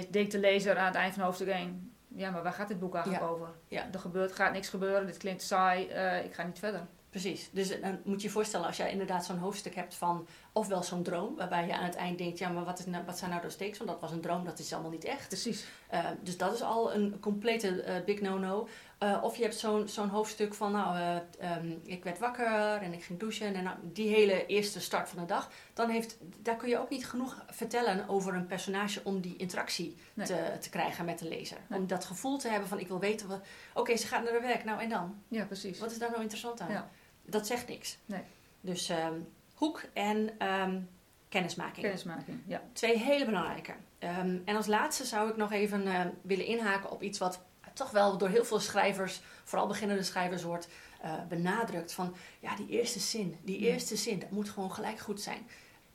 denkt 0.10 0.32
de 0.32 0.40
lezer 0.40 0.78
aan 0.78 0.86
het 0.86 0.96
eind 0.96 1.14
van 1.14 1.24
hoofdstuk 1.24 1.48
1, 1.48 1.96
ja, 2.08 2.30
maar 2.30 2.44
waar 2.44 2.54
gaat 2.54 2.68
dit 2.68 2.80
boek 2.80 2.94
eigenlijk 2.96 3.24
ja. 3.24 3.30
over? 3.30 3.48
Ja. 3.68 3.88
Er 3.94 4.00
gebeurt, 4.00 4.32
gaat 4.32 4.54
niks 4.54 4.70
gebeuren, 4.70 5.06
dit 5.06 5.18
klinkt 5.18 5.42
saai, 5.42 5.88
uh, 5.90 6.26
ik 6.26 6.34
ga 6.34 6.44
niet 6.44 6.60
verder. 6.60 6.82
Precies. 7.22 7.50
Dus 7.52 7.82
dan 7.82 8.00
moet 8.04 8.22
je 8.22 8.28
je 8.28 8.34
voorstellen 8.34 8.68
als 8.68 8.78
jij 8.78 8.92
inderdaad 8.92 9.26
zo'n 9.26 9.38
hoofdstuk 9.38 9.76
hebt 9.76 9.96
van, 9.96 10.28
ofwel 10.52 10.84
zo'n 10.84 11.04
droom, 11.04 11.36
waarbij 11.36 11.68
je 11.68 11.76
aan 11.76 11.84
het 11.84 11.96
eind 11.96 12.18
denkt, 12.18 12.38
ja, 12.38 12.50
maar 12.50 12.64
wat, 12.64 12.80
is 12.80 12.86
nou, 12.86 13.06
wat 13.06 13.18
zijn 13.18 13.30
nou 13.30 13.42
de 13.42 13.50
stakes? 13.50 13.78
Want 13.78 13.90
dat 13.90 14.00
was 14.00 14.12
een 14.12 14.22
droom, 14.22 14.46
dat 14.46 14.60
is 14.60 14.74
allemaal 14.74 14.92
niet 14.92 15.04
echt. 15.04 15.28
Precies. 15.28 15.66
Uh, 15.94 16.06
dus 16.22 16.38
dat 16.38 16.54
is 16.54 16.62
al 16.62 16.94
een 16.94 17.20
complete 17.20 17.84
uh, 17.88 18.06
big 18.06 18.22
no-no. 18.22 18.68
Uh, 19.04 19.24
of 19.24 19.36
je 19.36 19.42
hebt 19.42 19.56
zo'n 19.56 19.88
zo'n 19.88 20.10
hoofdstuk 20.10 20.54
van, 20.54 20.72
nou, 20.72 21.20
um, 21.58 21.82
ik 21.84 22.04
werd 22.04 22.20
wakker 22.20 22.82
en 22.82 22.94
ik 22.94 23.04
ging 23.04 23.20
douchen 23.20 23.56
en 23.56 23.64
nou, 23.64 23.78
die 23.82 24.10
hele 24.10 24.46
eerste 24.46 24.80
start 24.80 25.10
van 25.10 25.20
de 25.20 25.26
dag. 25.26 25.52
Dan 25.74 25.90
heeft, 25.90 26.18
daar 26.42 26.56
kun 26.56 26.70
je 26.70 26.80
ook 26.80 26.90
niet 26.90 27.08
genoeg 27.08 27.44
vertellen 27.50 28.08
over 28.08 28.34
een 28.34 28.48
personage 28.48 29.02
om 29.04 29.22
die 29.22 29.36
interactie 29.38 29.96
nee. 30.14 30.28
te, 30.28 30.58
te 30.60 30.70
krijgen 30.70 31.06
met 31.06 31.20
de 31.20 31.28
lezer. 31.28 31.58
Nee. 31.68 31.80
Om 31.80 31.88
dat 31.88 32.06
gevoel 32.06 32.38
te 32.38 32.50
hebben 32.50 32.70
van, 32.70 32.80
ik 32.80 32.88
wil 32.88 33.00
weten, 33.00 33.30
oké, 33.30 33.42
okay, 33.74 33.98
ze 33.98 34.08
gaat 34.08 34.24
naar 34.24 34.32
haar 34.32 34.42
werk, 34.42 34.64
nou 34.64 34.82
en 34.82 34.90
dan? 34.90 35.16
Ja, 35.28 35.46
precies. 35.46 35.80
Wat 35.80 35.92
is 35.92 35.98
daar 35.98 36.10
nou 36.10 36.22
interessant 36.22 36.62
aan? 36.62 36.72
Ja. 36.72 36.90
Dat 37.26 37.48
zegt 37.48 37.68
niks. 37.68 37.98
Nee. 38.06 38.22
Dus 38.62 38.90
um, 38.90 39.28
hoek 39.54 39.84
en 39.94 40.48
um, 40.48 40.90
kennismaking. 41.30 41.86
Kennismaking, 41.86 42.42
ja. 42.48 42.62
Twee 42.74 42.98
hele 42.98 43.26
belangrijke. 43.26 43.74
Um, 44.00 44.42
en 44.46 44.56
als 44.56 44.68
laatste 44.68 45.06
zou 45.06 45.30
ik 45.30 45.36
nog 45.36 45.52
even 45.52 45.88
uh, 45.88 46.02
willen 46.22 46.46
inhaken 46.46 46.92
op 46.92 47.02
iets 47.02 47.18
wat 47.20 47.42
toch 47.74 47.92
wel 47.92 48.18
door 48.18 48.30
heel 48.30 48.46
veel 48.46 48.60
schrijvers, 48.60 49.22
vooral 49.44 49.68
beginnende 49.68 50.04
schrijvers, 50.04 50.44
wordt 50.44 50.68
uh, 51.04 51.14
benadrukt. 51.28 51.94
Van 51.94 52.16
ja, 52.40 52.56
die 52.56 52.68
eerste 52.68 53.00
zin, 53.00 53.38
die 53.44 53.58
eerste 53.58 53.96
zin, 53.96 54.20
dat 54.20 54.32
moet 54.32 54.50
gewoon 54.50 54.72
gelijk 54.72 55.00
goed 55.00 55.22
zijn. 55.22 55.48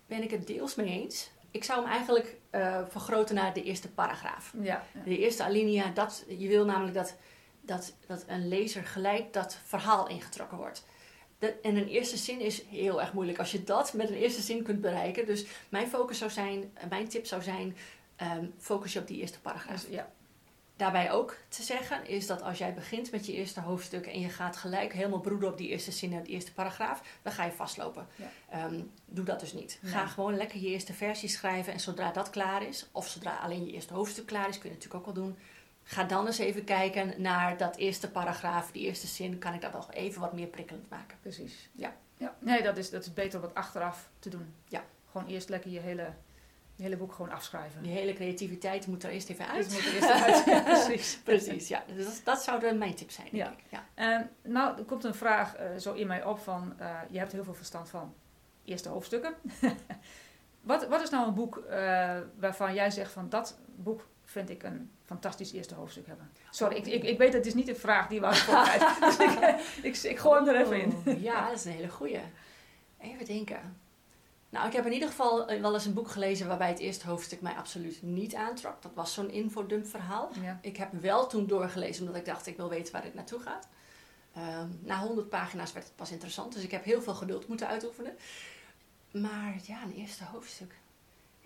Ben 0.07 0.23
ik 0.23 0.31
het 0.31 0.47
deels 0.47 0.75
mee 0.75 1.01
eens. 1.01 1.31
Ik 1.51 1.65
zou 1.65 1.81
hem 1.81 1.91
eigenlijk 1.91 2.37
uh, 2.51 2.81
vergroten 2.89 3.35
naar 3.35 3.53
de 3.53 3.63
eerste 3.63 3.91
paragraaf. 3.91 4.53
Ja, 4.61 4.85
ja. 4.95 5.03
De 5.05 5.19
eerste 5.19 5.45
alinea, 5.45 5.91
dat, 5.95 6.25
je 6.29 6.49
wil 6.49 6.65
namelijk 6.65 6.95
dat, 6.95 7.17
dat, 7.61 7.95
dat 8.07 8.25
een 8.27 8.49
lezer 8.49 8.85
gelijk 8.85 9.33
dat 9.33 9.59
verhaal 9.65 10.09
ingetrokken 10.09 10.59
wordt. 10.59 10.85
Dat, 11.41 11.53
en 11.63 11.77
een 11.77 11.89
eerste 11.89 12.17
zin 12.17 12.41
is 12.41 12.63
heel 12.65 13.01
erg 13.01 13.13
moeilijk 13.13 13.39
als 13.39 13.53
je 13.53 13.65
dat 13.65 13.93
met 13.93 14.09
een 14.09 14.17
eerste 14.17 14.41
zin 14.41 14.63
kunt 14.63 14.81
bereiken. 14.81 15.27
Dus 15.27 15.47
mijn 15.69 15.89
focus 15.89 16.19
zou 16.19 16.31
zijn, 16.31 16.73
mijn 16.89 17.09
tip 17.09 17.27
zou 17.27 17.43
zijn, 17.43 17.77
um, 18.23 18.55
focus 18.59 18.93
je 18.93 18.99
op 18.99 19.07
die 19.07 19.21
eerste 19.21 19.41
paragraaf. 19.41 19.87
Ja. 19.91 20.11
Daarbij 20.77 21.11
ook 21.13 21.37
te 21.49 21.63
zeggen 21.63 22.07
is 22.07 22.27
dat 22.27 22.43
als 22.43 22.59
jij 22.59 22.75
begint 22.75 23.11
met 23.11 23.27
je 23.27 23.33
eerste 23.33 23.61
hoofdstuk 23.61 24.07
en 24.07 24.21
je 24.21 24.29
gaat 24.29 24.57
gelijk 24.57 24.93
helemaal 24.93 25.21
broeden 25.21 25.49
op 25.49 25.59
die 25.59 25.69
eerste 25.69 25.91
zin 25.91 26.13
en 26.13 26.23
de 26.23 26.29
eerste 26.29 26.53
paragraaf, 26.53 27.03
dan 27.23 27.33
ga 27.33 27.45
je 27.45 27.53
vastlopen. 27.53 28.07
Ja. 28.17 28.65
Um, 28.65 28.91
doe 29.05 29.25
dat 29.25 29.41
dus 29.41 29.53
niet. 29.53 29.79
Nee. 29.81 29.93
Ga 29.93 30.07
gewoon 30.07 30.37
lekker 30.37 30.61
je 30.61 30.67
eerste 30.67 30.93
versie 30.93 31.29
schrijven 31.29 31.73
en 31.73 31.81
zodra 31.81 32.13
dat 32.13 32.31
klaar 32.31 32.67
is, 32.67 32.89
of 32.93 33.09
zodra 33.09 33.37
alleen 33.37 33.67
je 33.67 33.73
eerste 33.73 33.95
hoofdstuk 33.95 34.27
klaar 34.27 34.49
is, 34.49 34.59
kun 34.59 34.69
je 34.69 34.75
natuurlijk 34.75 35.07
ook 35.07 35.15
wel 35.15 35.25
doen. 35.25 35.37
Ga 35.91 36.05
dan 36.05 36.27
eens 36.27 36.39
even 36.39 36.65
kijken 36.65 37.23
naar 37.23 37.57
dat 37.57 37.77
eerste 37.77 38.11
paragraaf, 38.11 38.71
die 38.71 38.83
eerste 38.83 39.07
zin. 39.07 39.39
Kan 39.39 39.55
ik 39.55 39.61
dat 39.61 39.73
nog 39.73 39.93
even 39.93 40.21
wat 40.21 40.33
meer 40.33 40.47
prikkelend 40.47 40.91
maken? 40.91 41.19
Precies. 41.21 41.69
Ja. 41.73 41.93
ja. 42.17 42.35
Nee, 42.39 42.63
dat 42.63 42.77
is, 42.77 42.91
dat 42.91 43.03
is 43.03 43.13
beter 43.13 43.39
om 43.39 43.45
het 43.45 43.55
achteraf 43.55 44.11
te 44.19 44.29
doen. 44.29 44.55
Ja. 44.69 44.85
Gewoon 45.11 45.27
eerst 45.27 45.49
lekker 45.49 45.71
je 45.71 45.81
hele, 45.81 46.13
je 46.77 46.83
hele 46.83 46.97
boek 46.97 47.13
gewoon 47.13 47.33
afschrijven. 47.33 47.83
Die 47.83 47.93
hele 47.93 48.13
creativiteit 48.13 48.87
moet 48.87 49.03
er 49.03 49.11
eerst 49.11 49.29
even 49.29 49.49
uit. 49.49 49.65
Dus 49.65 49.75
moet 49.75 49.87
er 49.87 49.95
eerst 49.95 50.25
uit. 50.25 50.45
ja, 50.55 50.61
precies. 50.61 51.19
precies, 51.25 51.69
ja. 51.69 51.83
Dus 51.95 52.05
dat, 52.05 52.21
dat 52.25 52.43
zou 52.43 52.75
mijn 52.75 52.95
tip 52.95 53.11
zijn, 53.11 53.29
denk 53.31 53.45
Ja. 53.45 53.53
ik. 53.53 53.65
Ja. 53.69 53.85
En 53.95 54.31
nou, 54.43 54.79
er 54.79 54.85
komt 54.85 55.05
een 55.05 55.15
vraag 55.15 55.61
uh, 55.61 55.77
zo 55.79 55.93
in 55.93 56.07
mij 56.07 56.25
op 56.25 56.39
van... 56.39 56.73
Uh, 56.81 56.99
je 57.09 57.19
hebt 57.19 57.33
heel 57.33 57.45
veel 57.45 57.55
verstand 57.55 57.89
van 57.89 58.15
eerste 58.65 58.89
hoofdstukken. 58.89 59.35
wat, 60.61 60.87
wat 60.89 61.03
is 61.03 61.11
nou 61.11 61.29
een 61.29 61.35
boek 61.35 61.65
uh, 61.71 62.19
waarvan 62.39 62.75
jij 62.75 62.91
zegt 62.91 63.13
van... 63.13 63.29
dat 63.29 63.59
boek 63.77 64.09
vind 64.31 64.51
ik 64.51 64.63
een 64.63 64.91
fantastisch 65.05 65.53
eerste 65.53 65.75
hoofdstuk 65.75 66.07
hebben. 66.07 66.31
Sorry, 66.51 66.77
ik, 66.77 66.87
ik, 66.87 67.03
ik 67.03 67.19
weet 67.19 67.33
het 67.33 67.47
is 67.47 67.55
niet 67.55 67.69
een 67.69 67.77
vraag 67.77 68.09
die 68.09 68.21
we 68.21 68.35
voorkrijgen. 68.35 69.01
dus 69.07 69.19
ik, 69.19 69.61
ik, 69.83 70.11
ik 70.11 70.19
gooi 70.19 70.45
hem 70.45 70.55
er 70.55 70.61
even 70.61 70.81
in. 70.81 71.21
Ja, 71.21 71.47
dat 71.49 71.59
is 71.59 71.65
een 71.65 71.73
hele 71.73 71.89
goeie. 71.89 72.21
Even 72.99 73.27
denken. 73.27 73.77
Nou, 74.51 74.67
ik 74.67 74.73
heb 74.73 74.87
in 74.87 74.93
ieder 74.93 75.09
geval 75.09 75.49
eh, 75.49 75.61
wel 75.61 75.75
eens 75.75 75.87
een 75.87 75.95
boek 75.95 76.11
gelezen 76.11 76.47
waarbij 76.47 76.69
het 76.69 76.79
eerste 76.79 77.07
hoofdstuk 77.07 77.41
mij 77.41 77.53
absoluut 77.55 78.03
niet 78.03 78.35
aantrok. 78.35 78.83
Dat 78.83 78.95
was 78.95 79.15
zo'n 79.15 79.31
infodump 79.31 79.87
verhaal. 79.87 80.31
Ja. 80.43 80.59
Ik 80.63 80.77
heb 80.77 80.93
wel 80.93 81.27
toen 81.27 81.47
doorgelezen 81.47 82.03
omdat 82.03 82.21
ik 82.21 82.27
dacht, 82.27 82.47
ik 82.47 82.57
wil 82.57 82.69
weten 82.69 82.93
waar 82.93 83.03
dit 83.03 83.15
naartoe 83.15 83.41
gaat. 83.41 83.69
Ehm, 84.35 84.69
na 84.81 85.01
100 85.01 85.29
pagina's 85.29 85.73
werd 85.73 85.87
het 85.87 85.97
pas 85.97 86.11
interessant, 86.11 86.53
dus 86.53 86.63
ik 86.63 86.71
heb 86.71 86.85
heel 86.85 87.03
veel 87.03 87.15
geduld 87.15 87.49
moeten 87.49 87.67
uitoefenen. 87.67 88.17
Maar 89.11 89.55
ja, 89.63 89.83
een 89.83 89.95
eerste 89.95 90.25
hoofdstuk. 90.25 90.75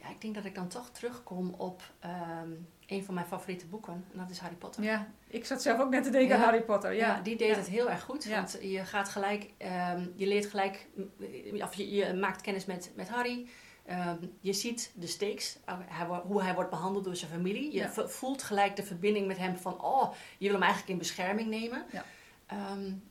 Ja, 0.05 0.11
ik 0.11 0.21
denk 0.21 0.35
dat 0.35 0.45
ik 0.45 0.55
dan 0.55 0.69
toch 0.69 0.91
terugkom 0.91 1.55
op 1.59 1.83
ehm, 2.01 2.51
een 2.87 3.05
van 3.05 3.15
mijn 3.15 3.27
favoriete 3.27 3.67
boeken. 3.67 3.93
En 4.13 4.19
dat 4.19 4.31
is 4.31 4.39
Harry 4.39 4.57
Potter. 4.57 4.83
ja, 4.83 5.09
ik 5.29 5.45
zat 5.45 5.63
zelf 5.63 5.81
ook 5.81 5.91
net 5.91 6.05
te 6.05 6.11
denken 6.11 6.29
Ja. 6.29 6.35
aan 6.37 6.43
Harry 6.43 6.63
Potter. 6.63 6.93
Ja, 6.93 7.07
Ja, 7.07 7.21
die 7.21 7.37
deed 7.37 7.49
Ja. 7.49 7.55
het 7.57 7.69
heel 7.69 7.91
erg 7.91 8.03
goed. 8.03 8.25
Ja. 8.25 8.37
Want 8.37 8.59
je 8.61 8.85
gaat 8.85 9.09
gelijk, 9.09 9.51
ehm, 9.57 10.07
je 10.17 10.27
leert 10.27 10.47
gelijk, 10.47 10.87
mm, 10.95 11.63
of 11.63 11.75
je, 11.75 11.91
je 11.91 12.13
maakt 12.15 12.41
kennis 12.41 12.65
met, 12.65 12.93
met 12.97 13.09
Harry. 13.09 13.49
Ehm, 13.87 14.17
je 14.41 14.53
ziet 14.53 14.93
de 14.95 15.07
stakes, 15.07 15.59
hij, 15.87 16.07
wo- 16.07 16.23
hoe 16.27 16.43
hij 16.43 16.55
wordt 16.55 16.71
behandeld 16.71 17.05
door 17.05 17.17
zijn 17.17 17.31
familie. 17.31 17.73
Je 17.73 17.89
voelt 18.07 18.43
gelijk 18.43 18.77
de 18.77 18.83
verbinding 18.83 19.27
met 19.27 19.39
hem 19.39 19.57
van, 19.57 19.83
oh, 19.85 20.13
je 20.39 20.45
wil 20.45 20.53
hem 20.53 20.63
eigenlijk 20.63 20.93
in 20.93 20.99
bescherming 20.99 21.49
nemen. 21.49 21.85
Ja. 21.93 22.05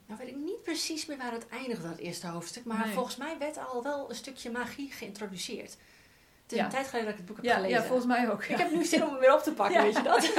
Nou 0.07 0.19
weet 0.19 0.27
ik 0.27 0.35
niet 0.35 0.62
precies 0.62 1.05
meer 1.05 1.17
waar 1.17 1.31
het 1.31 1.47
eindigde, 1.50 1.88
dat 1.88 1.97
eerste 1.97 2.27
hoofdstuk. 2.27 2.65
Maar 2.65 2.85
Nee. 2.85 2.93
volgens 2.93 3.15
mij 3.17 3.38
werd 3.38 3.57
al 3.67 3.83
wel 3.83 4.09
een 4.09 4.15
stukje 4.15 4.51
magie 4.51 4.91
geïntroduceerd. 4.91 5.77
Is 6.53 6.60
Ja. 6.60 6.65
een 6.65 6.72
tijd 6.72 6.88
geleden 6.88 7.10
dat 7.10 7.19
ik 7.19 7.19
het 7.19 7.27
boek 7.27 7.36
heb 7.36 7.45
Ja, 7.45 7.53
gelezen. 7.55 7.77
ja, 7.81 7.83
volgens 7.83 8.07
mij 8.07 8.31
ook. 8.31 8.43
Ik 8.43 8.57
heb 8.57 8.72
nu 8.72 8.83
zin 8.83 9.03
om 9.03 9.10
hem 9.10 9.19
weer 9.19 9.33
op 9.33 9.41
te 9.43 9.53
pakken, 9.53 9.81
weet 9.83 9.95
je 9.98 10.03
dat? 10.03 10.33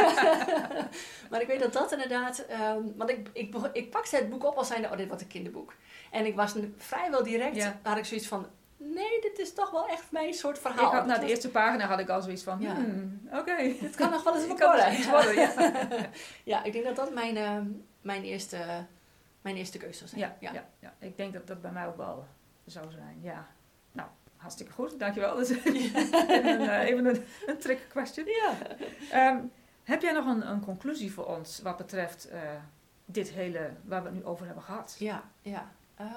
maar 1.31 1.41
ik 1.41 1.47
weet 1.47 1.61
dat 1.61 1.73
dat 1.73 1.93
inderdaad... 1.93 2.39
ehm, 2.47 2.81
want 2.97 3.11
ik, 3.11 3.29
ik, 3.33 3.55
ik 3.73 3.91
pakte 3.91 4.17
het 4.17 4.31
boek 4.31 4.45
op 4.45 4.57
als 4.57 4.69
zijnde, 4.69 4.89
oh, 4.91 4.97
dit 4.97 5.07
wordt 5.07 5.23
een 5.23 5.29
kinderboek. 5.29 5.75
En 6.11 6.27
ik 6.27 6.35
was 6.37 6.55
vrijwel 6.77 7.23
direct, 7.23 7.71
had 7.83 7.97
ik 7.97 8.05
zoiets 8.05 8.27
van... 8.27 8.47
Nee, 8.77 9.21
dit 9.21 9.39
is 9.39 9.53
toch 9.55 9.71
wel 9.71 9.89
echt 9.89 10.05
mijn 10.11 10.35
soort 10.35 10.57
Ik 10.57 10.63
verhaal. 10.63 10.93
had, 10.93 11.07
na 11.07 11.15
de 11.15 11.21
was- 11.21 11.31
eerste 11.31 11.51
pagina 11.51 11.87
had 11.87 11.99
ik 11.99 12.09
al 12.09 12.23
zoiets 12.23 12.43
van, 12.43 12.61
Ja. 12.61 12.75
hmm, 12.75 13.29
oké. 13.33 13.75
Het 13.81 13.95
kan 13.97 14.11
nog 14.11 14.23
wel 14.25 14.35
eens 14.35 14.47
worden. 15.11 15.35
ja. 15.35 15.53
ja, 16.45 16.65
ik 16.65 16.73
denk 16.73 16.85
dat 16.85 16.97
dat 16.97 17.15
mijn, 17.15 17.37
ehm, 17.37 17.67
mijn, 18.01 18.23
eerste, 18.23 18.57
mijn 19.43 19.57
eerste 19.57 19.79
keuze 19.79 19.99
zou 19.99 20.11
zijn. 20.11 20.21
Ja, 20.41 20.51
ja. 20.53 20.65
Ja, 20.79 20.93
ik 20.99 21.17
denk 21.17 21.33
dat 21.33 21.47
dat 21.47 21.61
bij 21.63 21.71
mij 21.71 21.87
ook 21.87 21.97
wel 21.97 22.27
zou 22.67 22.91
zijn. 22.91 23.19
Ja. 23.23 23.47
Hartstikke 24.45 24.73
goed. 24.73 24.99
Dankjewel. 24.99 25.39
Is 25.39 25.51
even 25.65 26.61
een, 26.61 26.69
eh, 26.69 26.89
even 26.89 27.07
een, 27.07 27.25
een 27.47 27.59
trick 27.59 27.87
question. 27.89 28.27
Ja. 28.27 28.57
Ehm, 29.11 29.39
heb 29.85 30.03
jij 30.03 30.13
nog 30.13 30.27
een, 30.27 30.49
een 30.49 30.61
conclusie 30.61 31.13
voor 31.13 31.27
ons 31.27 31.61
wat 31.63 31.77
betreft 31.77 32.29
eh, 32.29 32.41
dit 33.05 33.31
hele 33.31 33.71
waar 33.85 34.03
we 34.03 34.09
het 34.09 34.17
nu 34.17 34.25
over 34.25 34.47
hebben 34.47 34.65
gehad? 34.65 34.97
Ja, 34.99 35.23
ja. 35.43 35.73
Ehm, 35.97 36.11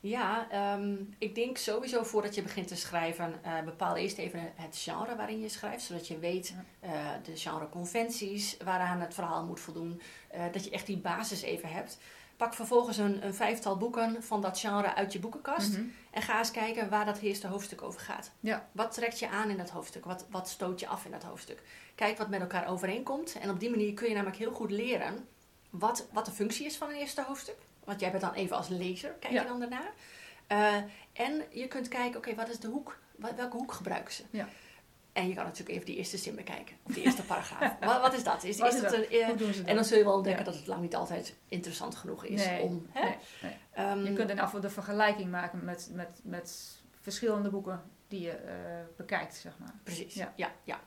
ja, 0.00 0.50
ehm, 0.50 0.94
ik 1.18 1.34
denk 1.34 1.56
sowieso 1.56 2.02
voordat 2.02 2.34
je 2.34 2.42
begint 2.42 2.68
te 2.68 2.76
schrijven, 2.76 3.34
eh, 3.42 3.62
bepaal 3.64 3.96
eerst 3.96 4.18
even 4.18 4.52
het 4.54 4.78
genre 4.78 5.16
waarin 5.16 5.40
je 5.40 5.48
schrijft, 5.48 5.82
zodat 5.82 6.08
je 6.08 6.18
weet 6.18 6.54
eh, 6.80 6.90
de 7.24 7.36
genreconventies 7.36 8.56
waaraan 8.64 9.00
het 9.00 9.14
verhaal 9.14 9.44
moet 9.44 9.60
voldoen, 9.60 10.00
dat 10.52 10.64
je 10.64 10.70
echt 10.70 10.86
die 10.86 10.98
basis 10.98 11.42
even 11.42 11.68
hebt. 11.68 11.98
Pak 12.36 12.54
vervolgens 12.54 12.96
een, 12.96 13.24
een 13.26 13.34
vijftal 13.34 13.76
boeken 13.76 14.22
van 14.22 14.40
dat 14.40 14.58
genre 14.58 14.94
uit 14.94 15.12
je 15.12 15.18
boekenkast 15.18 15.72
Mhm. 15.72 15.82
en 16.10 16.22
ga 16.22 16.38
eens 16.38 16.50
kijken 16.50 16.88
waar 16.88 17.04
dat 17.04 17.18
eerste 17.18 17.46
hoofdstuk 17.46 17.82
over 17.82 18.00
gaat. 18.00 18.30
Ja. 18.40 18.68
Wat 18.72 18.92
trekt 18.94 19.18
je 19.18 19.28
aan 19.28 19.50
in 19.50 19.56
dat 19.56 19.70
hoofdstuk? 19.70 20.04
Wat, 20.04 20.26
wat 20.30 20.48
stoot 20.48 20.80
je 20.80 20.86
af 20.86 21.04
in 21.04 21.10
dat 21.10 21.22
hoofdstuk? 21.22 21.62
Kijk 21.94 22.18
wat 22.18 22.28
met 22.28 22.40
elkaar 22.40 22.66
overeenkomt 22.68 23.38
en 23.40 23.50
op 23.50 23.60
die 23.60 23.70
manier 23.70 23.94
kun 23.94 24.08
je 24.08 24.14
namelijk 24.14 24.36
heel 24.38 24.52
goed 24.52 24.70
leren 24.70 25.28
wat, 25.70 26.06
wat 26.12 26.24
de 26.24 26.30
functie 26.30 26.66
is 26.66 26.76
van 26.76 26.88
een 26.88 26.96
eerste 26.96 27.22
hoofdstuk. 27.22 27.56
Want 27.84 28.00
jij 28.00 28.10
bent 28.10 28.22
dan 28.22 28.32
even 28.32 28.56
als 28.56 28.68
lezer, 28.68 29.10
kijk 29.10 29.32
Ja. 29.32 29.42
je 29.42 29.48
dan 29.48 29.60
daarnaar. 29.60 29.92
Eh, 30.46 30.74
en 31.12 31.42
je 31.50 31.68
kunt 31.68 31.88
kijken, 31.88 32.16
oké, 32.18 32.34
wat 32.34 32.48
is 32.48 32.58
de 32.58 32.68
hoek? 32.68 32.98
Wat- 33.16 33.34
welke 33.34 33.56
hoek 33.56 33.72
gebruiken 33.72 34.14
ze? 34.14 34.22
Ja. 34.30 34.48
En 35.16 35.28
je 35.28 35.34
kan 35.34 35.44
natuurlijk 35.44 35.70
even 35.70 35.86
die 35.86 35.96
eerste 35.96 36.16
zin 36.16 36.34
bekijken. 36.34 36.76
Of 36.82 36.94
die 36.94 37.04
eerste 37.04 37.22
paragraaf. 37.22 37.76
wat, 37.80 38.00
wat 38.00 38.14
is 38.14 38.24
dat? 38.24 38.44
Is, 38.44 38.58
Wat 38.58 38.68
is 38.68 38.74
is 38.74 38.80
dat 38.80 38.90
dat? 38.90 39.00
een, 39.00 39.10
eh, 39.10 39.68
en 39.68 39.74
dan 39.74 39.84
zul 39.84 39.98
je 39.98 40.04
wel 40.04 40.14
ontdekken 40.14 40.44
Ja. 40.44 40.50
dat 40.50 40.58
het 40.58 40.66
lang 40.68 40.80
niet 40.80 40.94
altijd 40.94 41.34
interessant 41.48 41.94
genoeg 41.96 42.24
is 42.24 42.44
Nee, 42.46 42.60
om. 42.62 42.86
Hè? 42.92 43.02
nee, 43.04 43.16
nee. 43.42 43.56
Ehm, 43.72 44.04
Je 44.04 44.12
kunt 44.12 44.30
in 44.30 44.40
afval 44.40 44.60
de 44.60 44.70
vergelijking 44.70 45.30
maken 45.30 45.64
met, 45.64 45.90
met, 45.92 46.20
met 46.22 46.78
verschillende 47.00 47.50
boeken 47.50 47.82
die 48.08 48.20
je 48.20 48.30
eh, 48.32 48.54
bekijkt, 48.96 49.34
zeg 49.34 49.52
maar. 49.58 49.74
Precies, 49.82 50.14
Ja. 50.14 50.32
ja. 50.36 50.52
ja, 50.64 50.80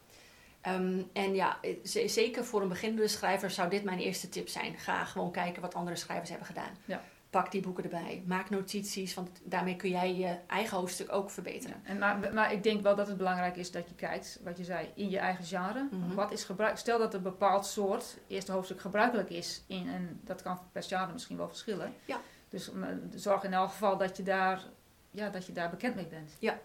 Ehm, 0.62 1.02
en 1.14 1.36
ja, 1.36 1.58
eh, 1.62 1.76
zeker 2.08 2.46
voor 2.46 2.62
een 2.62 2.68
beginnende 2.68 3.08
schrijver 3.08 3.52
zou 3.52 3.70
dit 3.70 3.84
mijn 3.84 4.00
eerste 4.00 4.30
tip 4.30 4.48
zijn. 4.50 4.78
Ga 4.78 5.06
gewoon 5.06 5.32
kijken 5.32 5.62
wat 5.62 5.76
andere 5.76 5.96
schrijvers 5.96 6.30
hebben 6.30 6.48
gedaan. 6.48 6.78
Ja. 6.86 7.02
Pak 7.30 7.52
die 7.52 7.62
boeken 7.62 7.84
erbij. 7.84 8.24
Maak 8.26 8.50
notities, 8.50 9.14
want 9.14 9.30
daarmee 9.44 9.76
kun 9.76 9.90
jij 9.90 10.16
je 10.16 10.38
eigen 10.48 10.78
hoofdstuk 10.78 11.12
ook 11.12 11.30
verbeteren. 11.30 11.82
En 11.84 11.98
maar, 11.98 12.34
maar 12.34 12.54
ik 12.54 12.64
denk 12.64 12.82
wel 12.82 12.96
dat 12.96 13.08
het 13.08 13.18
belangrijk 13.18 13.56
is 13.56 13.72
dat 13.72 13.90
je 13.90 13.96
kijkt, 13.96 14.40
wat 14.44 14.58
je 14.58 14.64
zei, 14.64 14.90
in 14.96 15.10
je 15.10 15.18
eigen 15.18 15.46
genre. 15.46 15.88
Mhm. 15.92 16.16
Wat 16.16 16.32
is 16.32 16.44
gebruik? 16.44 16.78
Stel 16.78 16.98
dat 17.00 17.14
een 17.14 17.22
bepaald 17.22 17.66
soort 17.66 18.18
eerste 18.28 18.52
hoofdstuk 18.52 18.82
gebruikelijk 18.82 19.30
is 19.30 19.64
in 19.68 19.90
en 19.90 20.20
dat 20.24 20.42
kan 20.42 20.60
per 20.72 20.84
genre 20.84 21.14
misschien 21.14 21.38
wel 21.38 21.48
verschillen. 21.48 21.94
Ja. 22.06 22.20
Dus 22.50 22.72
eh, 22.72 22.88
zorg 23.16 23.44
in 23.44 23.54
elk 23.54 23.70
geval 23.70 23.98
dat 23.98 24.18
je 24.18 24.24
daar, 24.24 24.64
ja, 25.12 25.30
dat 25.30 25.46
je 25.46 25.52
daar 25.52 25.70
bekend 25.70 25.96
mee 25.96 26.08
bent. 26.08 26.32
Ja, 26.40 26.60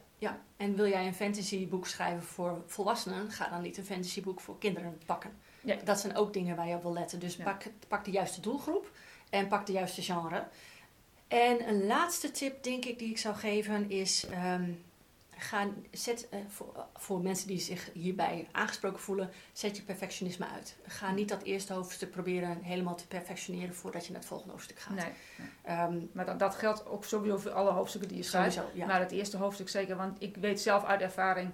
en 0.57 0.75
wil 0.75 0.87
jij 0.87 1.07
een 1.07 1.15
fantasyboek 1.15 1.87
schrijven 1.87 2.23
voor 2.23 2.63
volwassenen, 2.67 3.31
ga 3.31 3.49
dan 3.49 3.63
niet 3.63 3.77
een 3.77 3.85
fantasyboek 3.85 4.41
voor 4.41 4.59
kinderen 4.59 4.99
pakken. 5.07 5.31
Ja. 5.61 5.77
Dat 5.85 6.01
zijn 6.01 6.17
ook 6.17 6.33
dingen 6.33 6.57
waar 6.57 6.69
je 6.69 6.75
op 6.75 6.83
wil 6.83 6.93
letten. 6.93 7.19
Dus 7.19 7.37
Ja. 7.37 7.45
pak, 7.45 7.63
pak 7.89 8.05
de 8.05 8.11
juiste 8.11 8.41
doelgroep 8.41 8.91
en 9.35 9.49
pak 9.49 9.67
de 9.67 9.73
juiste 9.73 10.03
genre. 10.03 10.45
En 11.29 11.69
een 11.69 11.87
laatste 11.87 12.31
tip, 12.31 12.63
denk 12.63 12.85
ik, 12.85 12.99
die 12.99 13.11
ik 13.11 13.19
zou 13.19 13.35
geven 13.35 13.91
is: 13.91 14.27
ehm, 14.31 14.71
ga, 15.37 15.67
zet, 15.91 16.29
eh, 16.29 16.39
voor, 16.49 16.87
voor 16.95 17.21
mensen 17.21 17.47
die 17.47 17.59
zich 17.61 17.91
hierbij 17.93 18.49
aangesproken 18.53 19.01
voelen, 19.01 19.31
zet 19.53 19.77
je 19.77 19.83
perfectionisme 19.83 20.47
uit. 20.55 20.77
Ga 20.87 21.11
niet 21.13 21.29
dat 21.29 21.43
eerste 21.43 21.73
hoofdstuk 21.73 22.11
proberen 22.11 22.63
helemaal 22.63 22.95
te 22.97 23.07
perfectioneren 23.07 23.75
voordat 23.75 24.05
je 24.05 24.11
naar 24.11 24.21
het 24.21 24.29
volgende 24.29 24.53
hoofdstuk 24.53 24.79
gaat. 24.79 24.95
Nee. 24.95 25.13
Ehm, 25.63 25.99
Maar 26.13 26.27
dat, 26.27 26.39
dat 26.39 26.55
geldt 26.55 26.87
ook 26.87 27.05
sowieso 27.05 27.37
voor 27.37 27.51
alle 27.53 27.71
hoofdstukken 27.71 28.09
die 28.11 28.19
je 28.19 28.25
schrijft. 28.25 28.55
sowieso, 28.55 28.77
ja. 28.79 28.87
Maar 28.87 29.01
het 29.01 29.11
eerste 29.11 29.37
hoofdstuk 29.37 29.69
zeker, 29.69 29.97
want 29.97 30.17
ik 30.23 30.37
weet 30.37 30.61
zelf 30.61 30.85
uit 30.85 31.01
ervaring, 31.01 31.51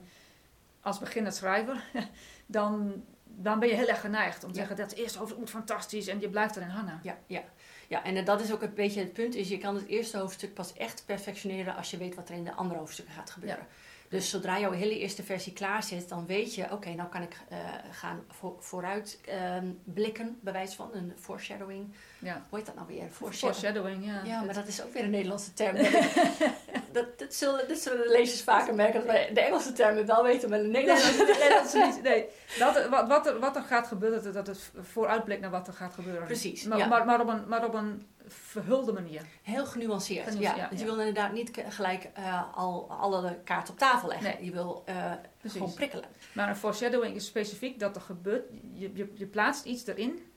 als 0.81 0.99
beginnend 0.99 1.35
schrijver, 1.35 1.85
dan, 2.47 3.05
dan 3.25 3.59
ben 3.59 3.69
je 3.69 3.75
heel 3.75 3.89
erg 3.89 4.01
geneigd 4.01 4.45
om 4.45 4.53
te 4.53 4.59
Ja. 4.59 4.67
zeggen 4.67 4.77
dat 4.83 4.91
het 4.91 4.99
eerste 5.01 5.19
hoofdstuk 5.19 5.41
moet 5.41 5.51
fantastisch 5.51 6.07
en 6.07 6.21
je 6.21 6.29
blijft 6.29 6.57
erin 6.57 6.69
hangen. 6.69 7.01
Ja, 7.03 7.19
ja. 7.27 7.43
Ja, 7.91 8.05
en 8.05 8.25
dat 8.25 8.41
is 8.41 8.53
ook 8.53 8.63
een 8.63 8.75
beetje 8.75 9.01
het 9.01 9.13
punt. 9.13 9.35
Is 9.35 9.49
je 9.49 9.59
kan 9.59 9.75
het 9.75 9.87
eerste 9.87 10.19
hoofdstuk 10.19 10.55
pas 10.55 10.73
echt 10.73 11.03
perfectioneren 11.07 11.77
als 11.77 11.91
je 11.91 11.97
weet 11.97 12.15
wat 12.15 12.29
er 12.29 12.35
in 12.35 12.45
de 12.45 12.55
andere 12.55 12.79
hoofdstukken 12.81 13.15
gaat 13.15 13.31
gebeuren. 13.31 13.67
Dus 14.09 14.31
zodra 14.31 14.59
jouw 14.61 14.71
hele 14.71 14.99
eerste 14.99 15.23
versie 15.23 15.53
klaar 15.53 15.83
zit, 15.83 16.09
dan 16.09 16.27
weet 16.27 16.55
je, 16.55 16.73
oké, 16.73 16.91
nou 16.95 17.09
kan 17.09 17.23
ik 17.23 17.37
eh, 17.49 17.59
gaan 17.91 18.23
voor, 18.29 18.57
vooruit 18.59 19.21
ehm, 19.27 19.67
blikken, 19.85 20.39
bij 20.43 20.53
wijze 20.53 20.77
van 20.77 20.91
een 20.93 21.13
foreshadowing. 21.19 21.95
Ja. 22.19 22.47
Hoe 22.49 22.59
heet 22.59 22.67
dat 22.67 22.75
nou 22.75 22.87
weer? 22.87 23.09
Foreshadow. 23.11 23.57
Foreshadowing, 23.57 24.05
ja. 24.07 24.21
Ja, 24.25 24.39
maar 24.39 24.47
Het- 24.47 24.55
dat 24.55 24.67
is 24.67 24.83
ook 24.83 24.93
weer 24.93 25.05
een 25.05 25.11
Nederlandse 25.11 25.53
term. 25.53 25.77
dat, 26.93 27.19
dat, 27.19 27.35
zullen, 27.35 27.69
dat 27.69 27.79
zullen 27.79 28.03
de 28.03 28.13
lezers 28.13 28.43
vaker 28.43 28.75
merken, 28.75 28.95
dat 28.95 29.07
wij 29.09 29.31
de 29.35 29.41
Engelse 29.41 29.73
termen 29.73 30.07
wel 30.07 30.23
weten, 30.23 30.51
maar 30.51 30.59
de 30.59 30.67
Nederlandse... 30.67 31.79
nee, 31.79 31.87
niet. 31.87 32.03
Nee. 32.03 32.27
Dat, 32.59 32.89
wat, 32.89 33.09
wat, 33.09 33.27
er, 33.27 33.39
wat 33.39 33.57
er 33.57 33.63
gaat 33.63 33.87
gebeuren, 33.87 34.33
dat- 34.33 34.47
het 34.47 34.71
vooruitblikt 34.81 35.41
naar 35.41 35.51
wat 35.51 35.67
er 35.67 35.73
gaat 35.73 35.95
gebeuren. 35.95 36.25
Precies, 36.25 36.65
Maar, 36.65 36.79
ja. 36.79 36.87
maar, 36.87 37.05
maar, 37.05 37.21
op, 37.21 37.29
een, 37.29 37.49
maar 37.49 37.65
op 37.65 37.75
een 37.75 38.07
verhulde 38.27 38.93
manier. 38.93 39.23
Heel 39.43 39.67
genuanceerd. 39.67 40.25
Genuanceerd, 40.25 40.57
ja. 40.57 40.63
ja, 40.63 40.69
Want 40.69 40.81
je 40.81 40.87
wil 40.87 40.99
inderdaad 40.99 41.33
niet 41.33 41.51
gelijk 41.69 42.11
eh, 42.15 42.43
al 42.55 42.91
alle 42.91 43.39
kaarten 43.45 43.73
op 43.73 43.79
tafel 43.79 44.09
leggen. 44.09 44.27
Nee. 44.37 44.45
Je 44.45 44.51
wil 44.51 44.83
eh, 44.87 45.13
gewoon 45.47 45.75
prikkelen. 45.75 46.05
Maar 46.33 46.49
een 46.49 46.57
foreshadowing 46.57 47.17
is 47.17 47.27
specifiek 47.27 47.81
dat 47.81 47.97
er 47.97 48.03
gebeurt. 48.03 48.45
Je, 48.73 48.91
je, 48.95 49.13
je 49.15 49.27
plaatst 49.27 49.65
iets 49.65 49.87
erin 49.87 50.30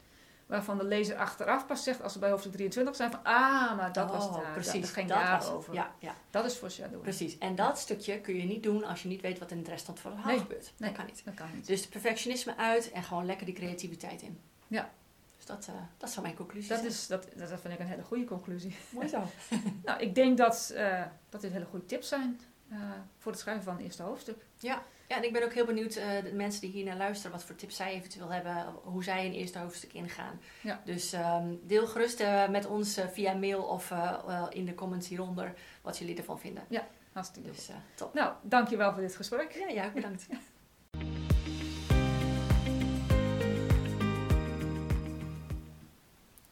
waarvan 0.53 0.77
de 0.77 0.83
lezer 0.83 1.17
achteraf 1.17 1.65
pas 1.65 1.83
zegt, 1.83 2.01
als 2.01 2.13
we 2.13 2.19
bij 2.19 2.29
hoofdstuk 2.29 2.51
23 2.53 2.95
zijn, 2.95 3.11
van 3.11 3.19
ah, 3.23 3.75
maar 3.77 3.93
dat 3.93 4.09
was 4.11 4.25
Oh, 4.25 4.33
daar. 4.33 4.51
precies. 4.51 4.81
Dat 4.81 4.89
ging 4.89 5.07
dat 5.09 5.17
was 5.17 5.29
het. 5.31 5.41
daarover. 5.41 5.73
Ja, 5.73 5.91
ja, 5.99 6.15
Dat 6.29 6.45
is 6.45 6.53
foreshadowing. 6.55 7.01
precies. 7.01 7.37
En 7.37 7.55
dat 7.55 7.79
stukje 7.79 8.19
kun 8.21 8.35
je 8.35 8.43
niet 8.43 8.63
doen 8.63 8.83
als 8.83 9.01
je 9.01 9.07
niet 9.07 9.21
weet 9.21 9.39
wat 9.39 9.51
in 9.51 9.57
het 9.57 9.67
restant 9.67 9.99
van 9.99 10.11
het 10.11 10.19
verhaal 10.19 10.37
Nee, 10.37 10.47
gebeurt. 10.47 10.71
nee. 10.77 10.89
Dat 10.89 10.97
kan 10.99 11.05
niet. 11.07 11.21
Dat 11.25 11.33
kan 11.33 11.47
niet. 11.55 11.67
Dus 11.67 11.81
de 11.81 11.87
perfectionisme 11.89 12.57
uit 12.57 12.91
en 12.91 13.03
gewoon 13.03 13.25
lekker 13.25 13.45
die 13.45 13.55
creativiteit 13.55 14.21
in. 14.21 14.39
Ja. 14.67 14.89
Dus 15.37 15.45
dat, 15.45 15.67
eh, 15.67 15.73
dat 15.97 16.09
zou 16.09 16.21
mijn 16.25 16.37
conclusie 16.37 16.69
Dat, 16.69 16.77
zijn. 16.77 16.91
is, 16.91 17.07
dat, 17.07 17.27
dat 17.35 17.59
vind 17.61 17.73
ik 17.73 17.79
een 17.79 17.87
hele 17.87 18.03
goede 18.03 18.25
conclusie. 18.25 18.75
mooi 18.89 19.07
zo. 19.07 19.23
Nou, 19.85 19.99
ik 20.01 20.15
denk 20.15 20.37
dat, 20.37 20.71
eh, 20.75 21.01
dat 21.29 21.41
dit 21.41 21.51
hele 21.51 21.65
goede 21.65 21.85
tips 21.85 22.07
zijn 22.07 22.39
eh, 22.69 22.77
voor 23.17 23.31
het 23.31 23.41
schrijven 23.41 23.63
van 23.63 23.73
het 23.73 23.83
eerste 23.83 24.03
hoofdstuk. 24.03 24.45
Ja, 24.57 24.83
en 25.07 25.23
ik 25.23 25.33
ben 25.33 25.43
ook 25.43 25.53
heel 25.53 25.65
benieuwd, 25.65 25.95
eh, 25.95 26.23
de 26.23 26.33
mensen 26.33 26.61
die 26.61 26.71
hier 26.71 26.85
naar 26.85 26.97
luisteren, 26.97 27.31
wat 27.31 27.43
voor 27.43 27.55
tips 27.55 27.75
zij 27.75 27.93
eventueel 27.93 28.29
hebben, 28.29 28.65
hoe 28.83 29.03
zij 29.03 29.25
een 29.25 29.33
eerste 29.33 29.59
hoofdstuk 29.59 29.93
ingaan. 29.93 30.39
Ja. 30.61 30.81
Dus 30.85 31.13
ehm, 31.13 31.47
deel 31.63 31.87
gerust 31.87 32.19
eh, 32.19 32.49
met 32.49 32.65
ons 32.65 32.97
eh, 32.97 33.07
via 33.07 33.33
mail 33.33 33.63
of 33.63 33.91
eh, 33.91 34.13
eh, 34.27 34.45
in 34.49 34.65
de 34.65 34.75
comments 34.75 35.07
hieronder 35.07 35.53
wat 35.81 35.97
jullie 35.97 36.17
ervan 36.17 36.39
vinden. 36.39 36.63
Hartstikke 37.11 37.49
goed. 37.49 37.57
Dus 37.57 37.69
top. 37.95 38.13
Nou, 38.13 38.33
dankjewel 38.41 38.93
voor 38.93 39.01
dit 39.01 39.15
gesprek. 39.15 39.51
Ja, 39.51 39.67
ja, 39.67 39.89
bedankt. 39.89 40.27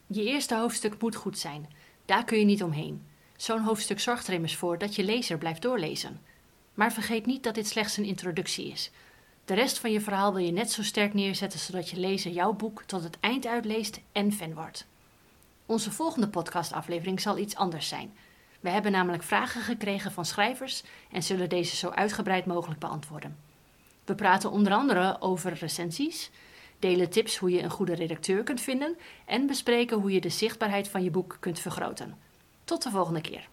Je 0.07 0.23
eerste 0.23 0.55
hoofdstuk 0.55 1.01
moet 1.01 1.15
goed 1.15 1.39
zijn. 1.39 1.69
Daar 2.05 2.23
kun 2.23 2.39
je 2.39 2.45
niet 2.45 2.63
omheen. 2.63 3.07
Zo'n 3.35 3.61
hoofdstuk 3.61 3.99
zorgt 3.99 4.27
er 4.27 4.33
immers 4.33 4.55
voor 4.55 4.77
dat 4.77 4.95
je 4.95 5.03
lezer 5.03 5.37
blijft 5.37 5.61
doorlezen. 5.61 6.21
Maar 6.73 6.93
vergeet 6.93 7.25
niet 7.25 7.43
dat 7.43 7.55
dit 7.55 7.67
slechts 7.67 7.97
een 7.97 8.05
introductie 8.05 8.67
is. 8.67 8.91
De 9.45 9.53
rest 9.53 9.79
van 9.79 9.91
je 9.91 10.01
verhaal 10.01 10.34
wil 10.34 10.45
je 10.45 10.51
net 10.51 10.71
zo 10.71 10.84
sterk 10.84 11.13
neerzetten 11.13 11.60
zodat 11.60 11.89
je 11.89 11.99
lezer 11.99 12.31
jouw 12.31 12.53
boek 12.53 12.84
tot 12.84 13.03
het 13.03 13.17
eind 13.19 13.45
uitleest 13.45 13.99
en 14.12 14.34
fan 14.34 14.53
wordt. 14.53 14.86
Onze 15.65 15.91
volgende 15.91 16.27
podcastaflevering 16.27 17.21
zal 17.21 17.38
iets 17.38 17.55
anders 17.55 17.88
zijn. 17.88 18.13
We 18.60 18.69
hebben 18.69 18.91
namelijk 18.91 19.23
vragen 19.23 19.62
gekregen 19.62 20.12
van 20.12 20.25
schrijvers 20.25 20.84
en 21.12 21.23
zullen 21.23 21.49
deze 21.49 21.75
zo 21.75 21.89
uitgebreid 21.89 22.45
mogelijk 22.45 22.79
beantwoorden. 22.79 23.38
We 24.05 24.15
praten 24.15 24.51
onder 24.51 24.73
andere 24.73 25.17
over 25.21 25.53
recensies, 25.53 26.31
delen 26.79 27.10
tips 27.10 27.38
hoe 27.38 27.51
je 27.51 27.62
een 27.62 27.69
goede 27.69 27.95
redacteur 27.95 28.43
kunt 28.43 28.62
vinden 28.62 28.97
en 29.25 29.47
bespreken 29.47 29.97
hoe 29.99 30.12
je 30.12 30.21
de 30.21 30.29
zichtbaarheid 30.29 30.88
van 30.88 31.03
je 31.03 31.12
boek 31.12 31.38
kunt 31.39 31.60
vergroten. 31.60 32.17
Tot 32.63 32.84
de 32.84 32.89
volgende 32.89 33.21
keer. 33.21 33.47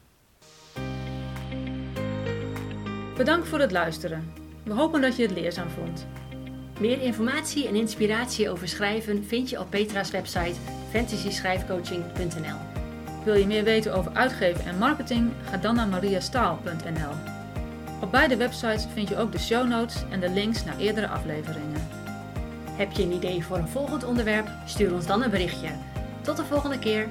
Bedankt 3.18 3.48
voor 3.48 3.61
het 3.61 3.70
luisteren. 3.72 4.33
We 4.62 4.72
hopen 4.72 5.00
dat 5.00 5.16
je 5.16 5.22
het 5.22 5.31
leerzaam 5.31 5.68
vond. 5.68 6.07
Meer 6.81 7.02
informatie 7.02 7.68
en 7.68 7.74
inspiratie 7.74 8.50
over 8.50 8.68
schrijven 8.68 9.24
vind 9.24 9.50
je 9.50 9.61
op 9.61 9.70
Petra's 9.70 10.11
website 10.11 10.54
fantasyschrijfcoaching.nl. 10.90 12.59
Wil 13.24 13.35
je 13.35 13.46
meer 13.46 13.64
weten 13.64 13.94
over 13.94 14.12
uitgeven 14.12 14.64
en 14.64 14.78
marketing? 14.78 15.33
Ga 15.50 15.57
dan 15.57 15.74
naar 15.74 15.88
mariastaal.nl. 15.88 17.12
Op 18.00 18.11
beide 18.11 18.37
websites 18.37 18.87
vind 18.92 19.09
je 19.09 19.16
ook 19.16 19.33
de 19.33 19.38
show 19.38 19.68
notes 19.68 20.02
en 20.11 20.20
de 20.20 20.31
links 20.31 20.64
naar 20.64 20.78
eerdere 20.78 21.09
afleveringen. 21.09 21.88
Heb 22.70 22.92
je 22.92 23.02
een 23.02 23.12
idee 23.12 23.44
voor 23.44 23.57
een 23.57 23.68
volgend 23.68 24.04
onderwerp? 24.04 24.48
Stuur 24.66 24.94
ons 24.94 25.07
dan 25.07 25.22
een 25.22 25.31
berichtje. 25.31 25.68
Tot 26.22 26.37
de 26.37 26.44
volgende 26.44 26.78
keer! 26.78 27.09